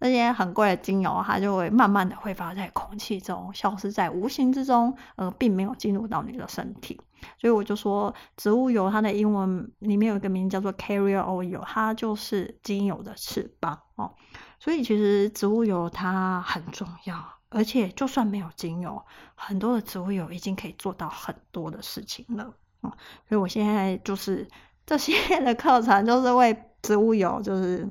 [0.00, 6.98] 这些很贵的精油，它就会慢慢的挥发在空气中，消失在无形之中，呃，并没有进入到你的身体。
[7.38, 14.14] 所以我就说，植物油它的英文里面有一个名字叫做 carrier oil，它就是精油的翅膀哦。
[14.58, 17.35] 所以其实植物油它很重要。
[17.56, 19.02] 而且，就算没有精油，
[19.34, 22.52] 很多的植物油已经可以做到很多的事情了。
[22.82, 22.92] 嗯，
[23.26, 24.46] 所以我现在就是
[24.84, 27.88] 这些 的课程，就是为植物油，就是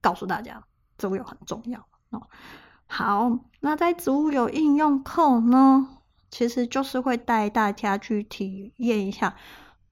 [0.00, 0.60] 告诉大家，
[0.98, 1.78] 植物油很重要。
[2.10, 2.26] 哦，
[2.88, 3.30] 好，
[3.60, 5.88] 那在植物油应用课呢，
[6.28, 9.36] 其实就是会带大家去体验一下，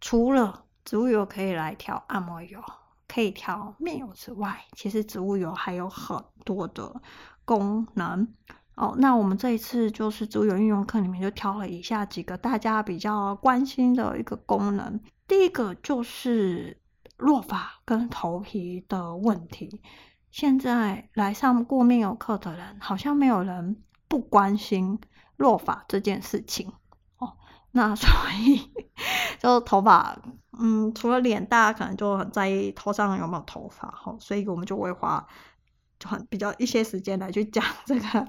[0.00, 2.60] 除了植物油可以来调按摩油，
[3.06, 7.00] 可以调面油之外，其实植物油还有很多的
[7.44, 8.34] 功能。
[8.80, 15.00] 哦，那我们这一次就是植物油应用课里面就挑了以下几个大家比较关心的一个功能。
[15.26, 16.80] 第一个就是
[17.16, 19.82] 落发跟头皮的问题。
[20.30, 25.00] 现在来上过面有课的人，好像没有人不关心
[25.36, 26.72] 落发这件事情。
[27.18, 27.32] 哦，
[27.72, 28.08] 那 所
[28.46, 28.70] 以
[29.40, 30.16] 就头发，
[30.56, 33.90] 嗯，除了脸，大家可能就很在意头上有没有头发。
[33.90, 35.26] 哈，所以我们就会花。
[35.98, 38.28] 就很比较一些时间来去讲 这个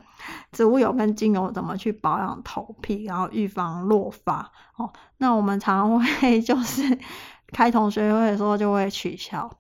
[0.51, 4.91] 植物油跟精油怎么去保养头皮，然后预防落发哦。
[5.17, 6.99] 那我们常会 就是
[7.47, 9.51] 开同学会的时候就会取笑，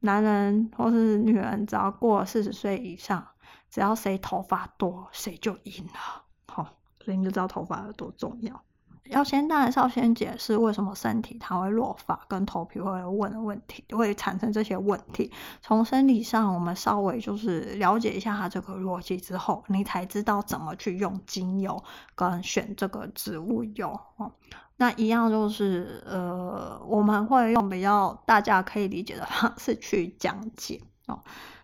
[0.00, 3.26] 男人或是女人只要过了四十岁以上，
[3.70, 6.24] 只要谁头发多谁就赢了。
[6.46, 6.66] 好、哦，
[7.04, 8.62] 所以你就知道头发有多重要。
[9.10, 15.30] 要先，当然是要先解释为什么身体它会落发，跟头皮会问的问题，会产生这些问题。
[15.60, 21.82] 从生理上，我们稍微就是了解一下它这个逻辑之后，你才知道怎么去用精油
[22.14, 24.32] 跟选这个植物油哦。
[24.76, 31.22] 那一样就是，呃，我们会用比较大家可以理解的方式去讲解哦。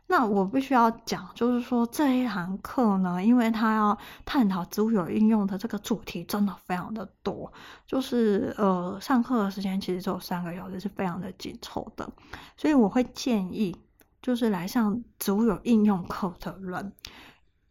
[0.09, 7.53] 那我必须要讲，就是说这一堂课呢，因为它要探讨植物油应用的这个主题真的非常的多，
[7.87, 12.09] 就是呃上课的时间其实只有三个小时，是非常的紧凑的，
[12.57, 13.77] 所以我会建议，
[14.23, 16.93] 就是来上植物油应用课的人，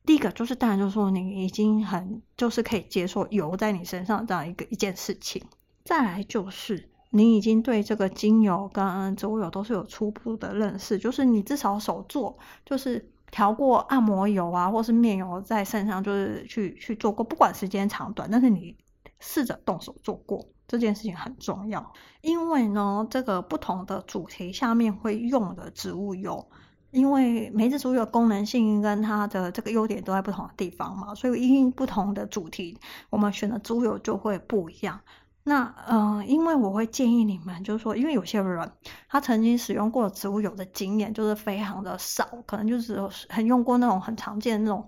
[0.05, 5.41] 第一个就是当然就是说你已经很就是可以接受油在你身上这样一个一件事情，
[5.85, 6.89] 再来就是。
[7.15, 18.75] 你已经对这个精油跟植物油都是有初步的认识，就是你至少手做，就是调过按摩油啊，或是面油在身上，就是去去做过，不管时间长短，但是你
[19.21, 21.93] 试着动手做过，这件事情很重要。
[22.19, 26.45] 因为呢，这个不同的主题下面会用的植物油，
[26.91, 32.77] 因为每只植物油功能性跟它的这个优点都在不同的地方嘛，所以因不同的主题，
[33.09, 34.99] 我们选的植物油就会不一样。
[35.47, 38.71] 那嗯、呃，因为我会建议你们，就是说，因为有些人
[39.07, 44.87] 他曾经使用过植物油的经验就是非常的少，可能就是很用过那种很常见的那种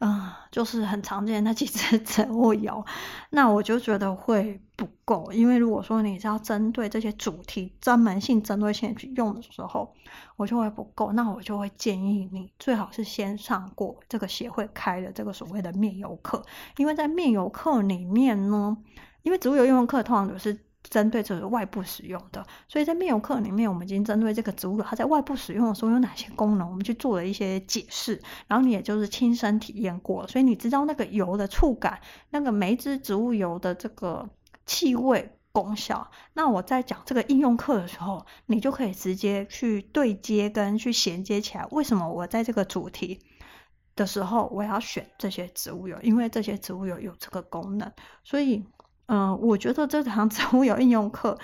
[0.00, 2.84] 嗯，就是很常见那几支 植物油，
[3.30, 9.92] 那我就觉得会不够，因为如果说你是要针对这些主题专门性、针对性去用的时候，
[10.36, 16.44] 我就会不够，那我就会建议你最好是先上过这个协会开的这个所谓的面油课，
[16.76, 18.76] 因为在面油课里面呢，
[19.22, 20.58] 因为植物油应用课通常都是。
[20.90, 28.18] 针对这个外部使用的，所以在面油课里面，我们已经针对这个植物油它在外部使用的时候有哪些功能，我们去做了一些解释。
[28.46, 32.00] 然后你也就是亲身体验过，所以你知道那个油的触感，
[32.30, 34.30] 那个每一支植物油的这个
[34.64, 36.10] 气味功效。
[36.32, 41.66] 那我在讲这个应用课的时候，你就可以直接去对接跟去衔接起来。
[41.72, 43.20] 为什么我在这个主题
[43.94, 45.98] 的时候我要选这些植物油？
[46.02, 47.92] 因为这些植物油有这个功能，
[48.24, 48.64] 所以。
[49.08, 51.38] 嗯、我觉得这堂植物油应用课，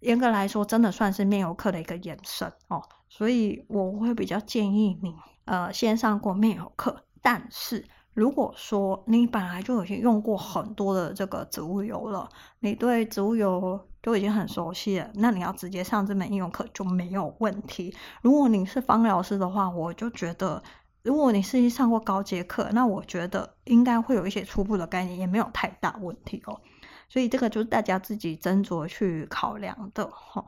[0.00, 2.82] 严格来说，真的算是面油课的一个延伸哦。
[3.08, 5.14] 所以我会比较建议你，
[5.46, 7.04] 呃，先上过面油课。
[7.22, 17.94] 但是如果说你本来就已经用过很多的这个植物油了，你对植物油都已经很熟悉了，那你要直接上这门应用课就没有问题。
[18.20, 20.62] 如果你是芳疗师的话，我就觉得。
[21.02, 26.60] 如果你是上过高阶课，那我觉得应该会有一些初步的概念，也没有太大问题哦。
[27.08, 30.44] 所以这个就是大家自己斟酌去考量的哈。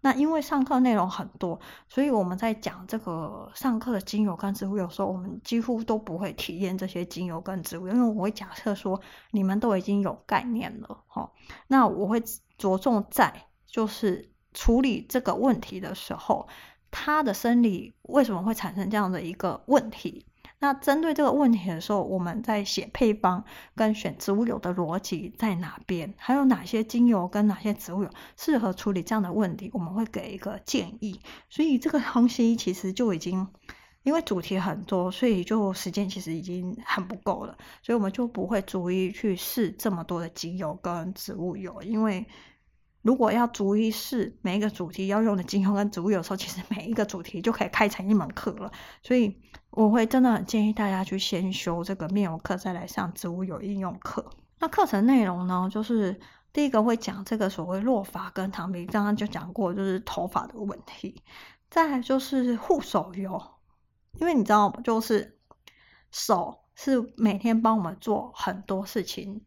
[0.00, 11.30] 那因为上课内容很多，所以我们在讲这个上课的精油跟植物有时候，我们几乎都不会体验这些精油跟植物，因为我会假设说你们都已经有概念了哈。
[11.68, 12.22] 那我会
[12.58, 16.46] 着重在就是处理这个问题的时候。
[16.90, 20.26] 它的生理为什么会产生这样的一个问题？
[20.58, 26.14] 那针对这个问题的时候，我们在写配方跟选植物油的逻辑在哪边？
[26.16, 29.70] 还有哪些精油跟哪些植物油适合处理这样的问题？
[29.74, 31.20] 我们会给一个建议。
[31.50, 33.46] 所以这个东西其实就已经，
[34.02, 42.24] 因为主题很多，所以就时间其实已经很不够了，所以我们就不会逐一去试这么多的精油跟植物油，因为。
[43.06, 48.72] 如果要逐一试每一个主题要用的精油跟植物油的时候，其实每一个主题就可以开成一门课了。
[49.00, 49.40] 所以
[49.70, 54.28] 我会真的很建议大家去先修这个面油课，再来上植物油应用课。
[54.58, 56.18] 那课程内容呢，就是
[56.52, 61.22] 第一个会讲这个所谓落发跟头皮，刚刚就讲过，就是头发的问题。
[61.70, 63.40] 再就是护手油，
[64.18, 65.38] 因为你知道，就是
[66.10, 69.42] 手是每天帮我们做很多事情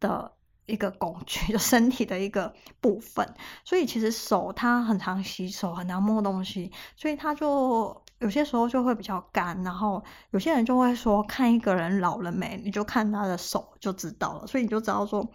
[0.00, 0.32] 的。
[0.70, 9.62] 一个工具， 就身体的一个部分，所以其实手它很常洗手，很常摸东西，所以它就有些时候就会比较干。
[9.62, 14.46] 然后有些人就会说，看一个人老了没，你就看他的手就知道了。
[14.46, 15.26] 所以你就知道说，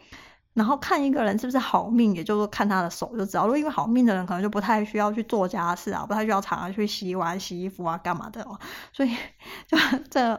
[0.54, 3.44] 然后看一个人是不是好命，也就是看他的手就知道。
[3.44, 8.58] 如果因为好命的人，可能就不太需要去做家事啊，不太需要常常去洗碗、洗衣服啊，干嘛的哦。
[8.94, 9.16] 所以
[9.68, 9.78] 就
[10.10, 10.30] 这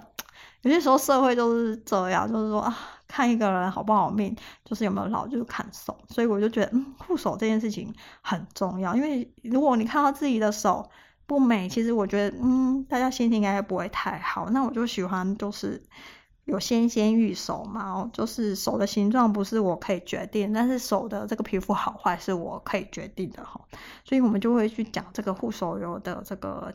[0.62, 2.76] 有些时候社会就是这样，就是说啊。
[3.08, 5.96] 看一个人好不好命，就是有没有老，就是看手。
[6.08, 8.94] 所以我就觉得，嗯，护手这件事情很重要。
[8.94, 10.90] 因为如果你看到自己的手
[11.26, 14.50] 不美，其实我觉得，嗯，大家心情应该不会太好。
[14.50, 15.82] 那我就喜欢，就是
[16.44, 23.60] 有纤纤玉手嘛，就是手的形状不是我可以决定，但是手的这个皮肤好坏是我可以决定的哈。
[24.04, 26.74] 所以我们就会去讲这个护手油的这个。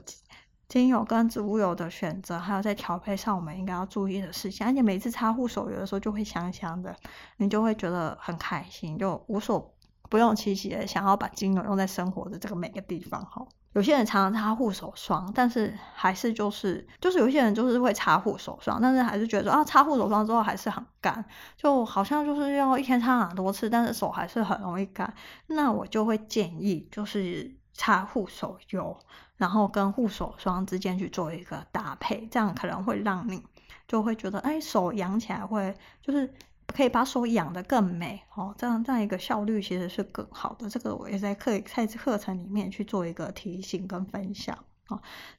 [0.72, 4.66] 精油跟植物油的选择，还有在调配上，我们应该要注意的事情。
[4.66, 6.96] 而且每次擦护手油的时候，就会香香的，
[7.36, 9.74] 你就会觉得很开心，就无所
[10.10, 13.22] 不用其极的想要把精油用在生活的这个每个地方。
[13.26, 21.26] 哈，有些人常常擦护手霜，但是还是就是就是有些人就是会擦护手霜，但是还是觉得啊，擦护手霜之后还是很干，
[21.58, 25.14] 就好像就是要一天擦很多次，但是手还是很容易干。
[25.48, 27.60] 那我就会建议就是。
[27.82, 28.96] 擦护手油，
[29.38, 33.42] 然后跟护手霜之间去做一个搭配，这样可能会让你
[33.88, 36.32] 就会觉得，哎，手养起来会就是
[36.68, 38.54] 可以把手养得更美哦。
[38.56, 40.70] 这样这样一个效率其实是更好的。
[40.70, 44.56] 这个我也在课在课程里面去做一个提醒跟分享。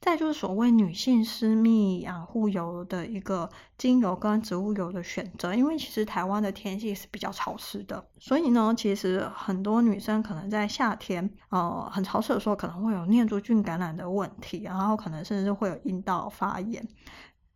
[0.01, 16.87] 再就是所谓女性私密养护油的一个精油跟植物油的选择，因为其实台湾的天气是比较潮湿的，所以呢，其实很多女生可能在夏天，呃，很潮湿的时候，可能会有念珠菌感染的问题，然后可能甚至会有阴道发炎，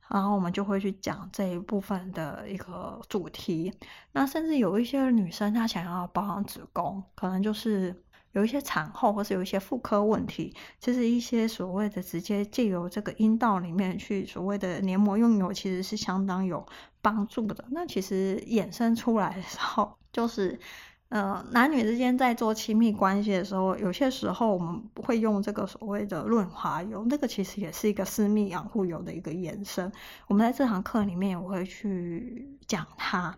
[0.09, 3.73] 然后我们就会去讲这一部分的一个主题。
[4.13, 8.03] 那甚至有一些女生她想要保养子宫，可能就是。
[8.37, 16.67] 有一些产后或是有一些妇科问题，其实一些所谓的直接借由这个阴道里面去所谓的黏膜用油，其实是相当有
[17.01, 17.65] 帮助的。
[17.71, 20.61] 那其实衍生出来的时候，就是
[21.09, 29.91] 呃，男女之间在做亲密关系的时候，有些时候我们会用这个所谓的润滑油，那个其实也是一个私密养护油的一个延伸。
[30.27, 33.35] 我们在这堂课里面也会去讲它。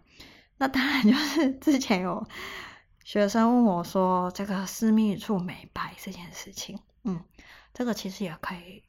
[0.57, 2.27] 那当然就是之前有
[3.09, 7.19] 学生问我说，这个私密处美白这件事情，嗯，
[7.73, 8.83] 这个其实也可以。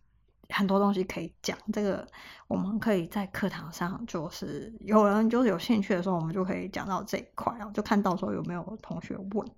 [0.49, 2.05] 很多东西可以讲，这个
[2.49, 9.49] 我们可以在课堂上，就是有人就是有兴趣的时候，我们就可以讲到这一块，然后就看到时候有没有同学问。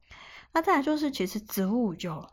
[0.54, 2.24] 那再来就是，其实植物油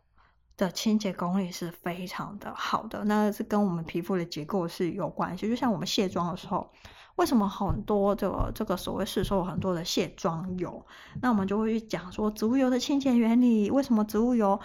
[0.59, 5.49] 的清洁功力是非常的好的，那是跟我们皮肤的结构是有关系。
[5.49, 6.71] 就像我们卸妆的时候，
[7.19, 10.87] 为什么很多这个这个所谓市售很多的卸妆油，
[11.21, 14.61] 那我们就会去讲说植物油的清洁原理，为什么植物油？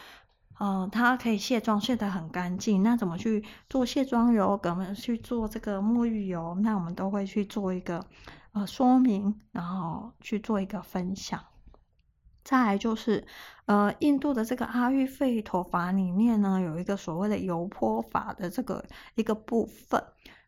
[0.60, 2.84] 嗯，它可以卸妆，卸得很干净。
[2.84, 4.60] 那怎么去做卸妆油？
[4.62, 6.56] 怎么去做这个沐浴油？
[6.62, 8.06] 那我们都会去做一个
[8.52, 11.42] 呃说明，然后去做一个分享。
[12.44, 13.26] 再来就是
[13.66, 18.86] 呃，印度的这个阿育吠陀法里面呢，有一个所谓的油泼法的这个
[19.16, 20.04] 一个部分。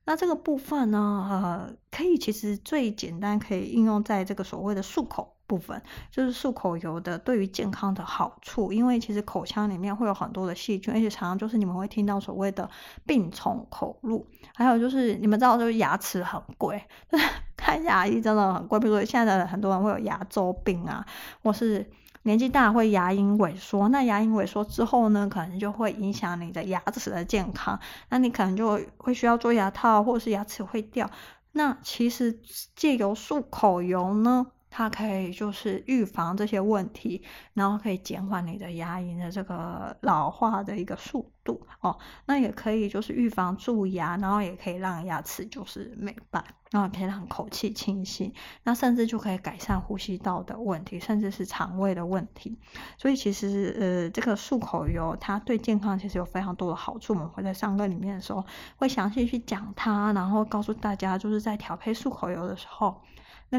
[0.06, 5.34] 那这个部分呢，呃，可以其实最简单可以应用在这个所谓的漱口。
[5.48, 5.80] 部分
[6.10, 12.68] 就是漱口油的对于健康的好处，因为其实口腔里面会有很多的细菌，而且常常就是你们会听到所谓的
[13.06, 14.26] 病从口入，
[14.56, 16.84] 还有就是你们知道就是牙齿很贵，
[17.56, 21.06] 看牙医真的很贵，比如说现在的很多人会有牙周病啊，
[21.44, 21.88] 或是
[22.26, 31.08] 年纪大会牙龈萎缩，那牙龈萎缩之后呢，可能就会影响你的牙齿的健康，那你可能就会需要做牙套，或者是牙齿会掉，
[31.52, 32.40] 那其实
[32.76, 34.48] 借由漱口油呢。
[34.78, 37.24] 它可以就是预防这些问题，
[37.54, 41.98] 然后可以减缓你的牙龈的这个老化的一个速度哦。
[42.26, 52.60] 那也可以就是预防蛀牙，然后也可以让牙齿就是美白，然后可以让口气清新，那甚至就可以改善呼吸道的问题，甚至是肠胃的问题。
[52.98, 57.14] 所以其实呃，这个漱口油它对健康其实有非常多的好处。
[57.14, 58.44] 我们会在上课里面的时候
[58.76, 63.02] 会详细去讲它，然后告诉大家就是在调配漱口油的时候。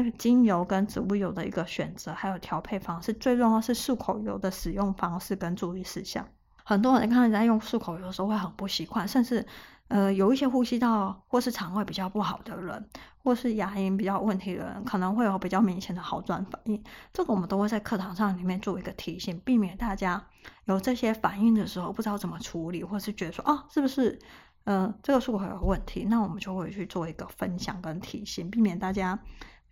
[0.01, 6.27] 那精油跟植物油的一个选择，还有调配方式，最重要是漱口油的使用方式跟注意事项。
[6.63, 9.45] 很多人看人家用漱口油的时候会很不习惯，甚至
[9.87, 12.89] 呃有一些呼吸道或是肠胃比较不好的人，
[13.23, 16.83] 或是牙龈比较问题的人，可能会有比较明显的好转反应。
[17.13, 20.21] 这个我们都会在课堂上里面做一个提醒，避免大家
[20.65, 24.19] 有这些反应的时候不知道怎么处理，或是觉得说啊是不是
[24.65, 26.05] 呃这个漱口有问题？
[26.09, 29.17] 那我们就会去做一个分享跟提醒，避免大家。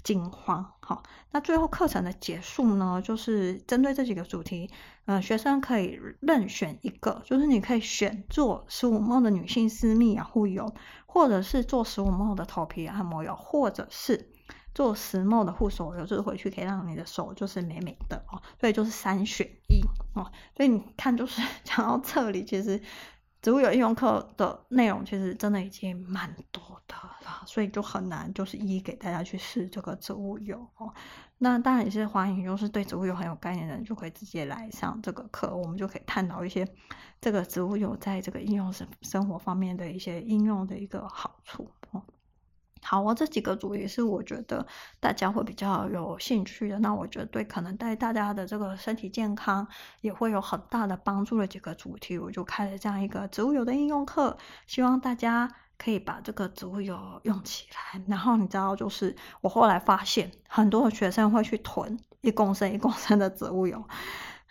[0.06, 1.02] 惊慌，好，
[1.32, 4.70] 那最后课程的结束呢，就是针对这几个主题，
[5.06, 10.76] 呃，学生可以任选一个，就是你可以选做十五 ml 的女性私密养护油，
[11.08, 14.30] 或者是做十五 ml 的头皮按摩油，或者是
[14.76, 19.82] 做十 ml 的护手油，就是回去可以让你的手就是美美的哦，所以就是三选一
[20.14, 22.80] 哦，所以你看，就是讲到这里，其实。
[23.46, 30.92] 植物油应用课的内容其实真的已经蛮多的了，所以就很难就是一一给大家去试这个植物油哦。
[31.38, 36.68] 那当然也是欢迎，就是对植物油很有概念的人就可以直接来上这个课，我们就可以探讨一些
[37.22, 41.70] 这个植物油在这个应用生生活方面的一些应用的一个好处
[42.88, 44.66] 好，我这几个主题是我觉得
[45.00, 46.78] 大家会比较有兴趣的。
[46.78, 49.68] 那我觉得对可能对大家的这个身体健康
[50.02, 58.02] 也会有很大的帮助的几个主题，我就开了这样一个植物油的应用课，希望大家可以把这个植物油用起来。
[58.08, 63.84] 然后你知道，就是我后来发现很多的学生会去囤一公升一公升的植物油，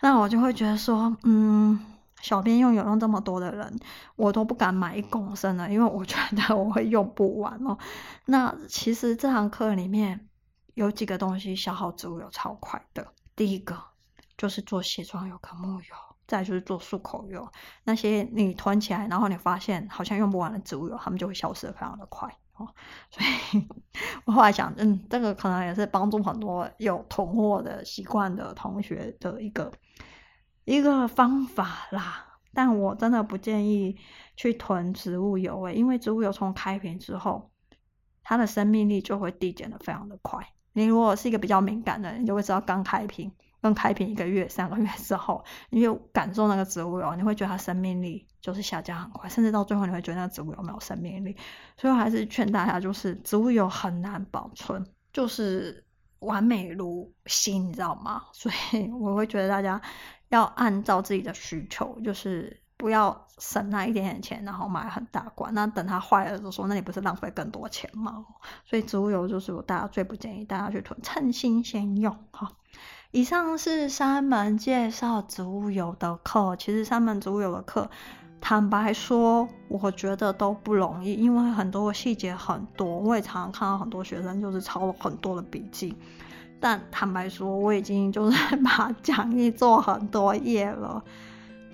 [0.00, 1.93] 那我就会觉得说，嗯。
[2.24, 3.78] 小编用油用这么多的人，
[4.16, 7.76] 我都不敢买一公升了，因为我觉得我会用不完哦。
[8.24, 10.26] 那其实这堂课里面
[10.72, 13.06] 有几个东西消耗植物油超快的。
[13.36, 13.78] 第一个
[14.38, 15.94] 就是做卸妆油跟沐油，
[16.26, 17.46] 再就是做漱口油。
[17.84, 22.66] 那些你囤起来，然后你发现好像用不完的植物油，它们就会消失的非常的快哦。
[23.10, 23.68] 所以
[24.24, 29.70] 我后来想，嗯，这个可能也是帮助很多有囤货的习惯的同学的一个。
[30.64, 33.98] 一个方法啦，但我真的不建议
[34.36, 37.50] 去囤植物油诶，因为植物油从开瓶之后，
[38.22, 40.46] 它的生命力就会递减的非常的快。
[40.72, 51.36] 你如果是一个比较敏感的人，你就会知道刚开瓶，刚开瓶一个月、三个月之后，你就感受那个植物油，你会觉得它生命力就是下降很快，甚至到最后你会觉得那个植物油没有生命力。
[51.76, 55.84] 所以我还是劝大家，就是植物油很难保存，就是
[56.20, 58.22] 完美如新，你知道吗？
[58.32, 59.80] 所以我会觉得大家。
[60.28, 68.24] 要按照自己的需求，就是不要省那一点点钱，然后买很大罐，那等它坏了就说，那你不是浪费更多钱吗？
[68.64, 72.52] 所以植物油就是我大家最不建议大家去囤，趁新鲜用哈。
[73.12, 77.88] 以上是三门介绍植物油的课，其实三门植物油的课，
[78.40, 85.96] 坦白说，我觉得都不容易，因为很多细节很多，我也常常看到很多学生就是抄了很多的笔记。
[86.64, 91.04] 但坦白说，我已经就是 把讲义做很多页了。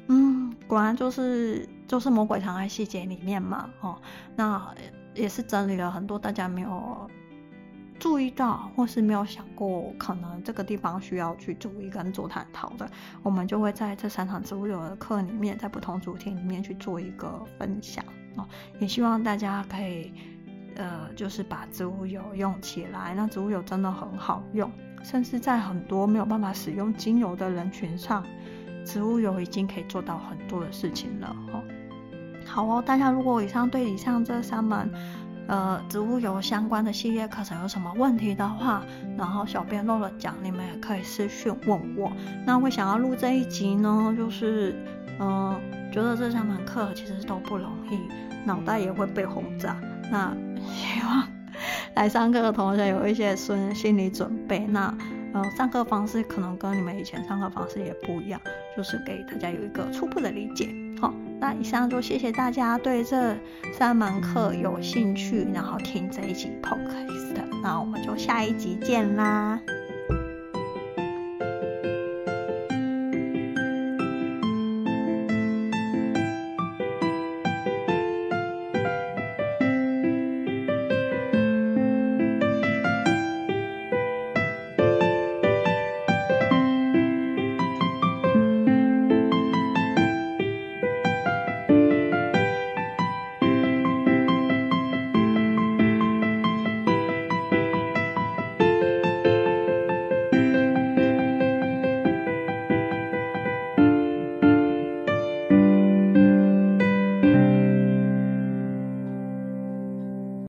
[0.09, 3.71] 嗯，果然就是就是魔鬼藏在细节里面嘛。
[3.83, 3.97] 哦，
[4.35, 4.61] 那
[5.15, 7.09] 也是整理了很多大家没有
[8.01, 12.91] 注意到或是没有想过，可能这个地方需要去注意跟做探讨的，
[13.23, 18.05] 我们就会在这三场植物油的课里面，在不同主题里面去做一个分享。
[18.35, 18.45] 哦，
[18.81, 20.13] 也希望大家可以。
[20.77, 24.71] 呃，就是把植物油用起来，那植物油真的很好用，
[25.03, 28.25] 甚至在很多没有办法使用精油的人群上，
[28.85, 31.63] 植物油已经可以做到很多的事情了哦。
[32.47, 34.91] 好哦，大家如果以上对以上这三门
[35.47, 38.83] 呃植物油相关的系列课程有什么问题的话，
[39.17, 42.11] 然后小编漏了讲，你们也可以私讯问我。
[42.47, 44.75] 那我想要录这一集呢，就是
[45.21, 45.61] 嗯、
[45.93, 47.99] 觉得这三门课其实都不容易，
[48.47, 49.77] 脑袋也会被轰炸。
[50.11, 50.35] 那
[50.67, 51.27] 希望
[51.95, 54.61] 来上课的同学有一些心心理准备。
[54.61, 54.93] 那
[55.33, 58.41] 呃，上课方式可能跟你们以前上课方式也不一样，
[58.77, 60.69] 就是给大家有一个初步的理解。
[61.01, 63.37] 好，那以上就谢谢大家对这
[63.73, 67.37] 三门课有兴趣，然后听这一集 podcast。
[67.63, 69.61] 那我们就下一集见啦。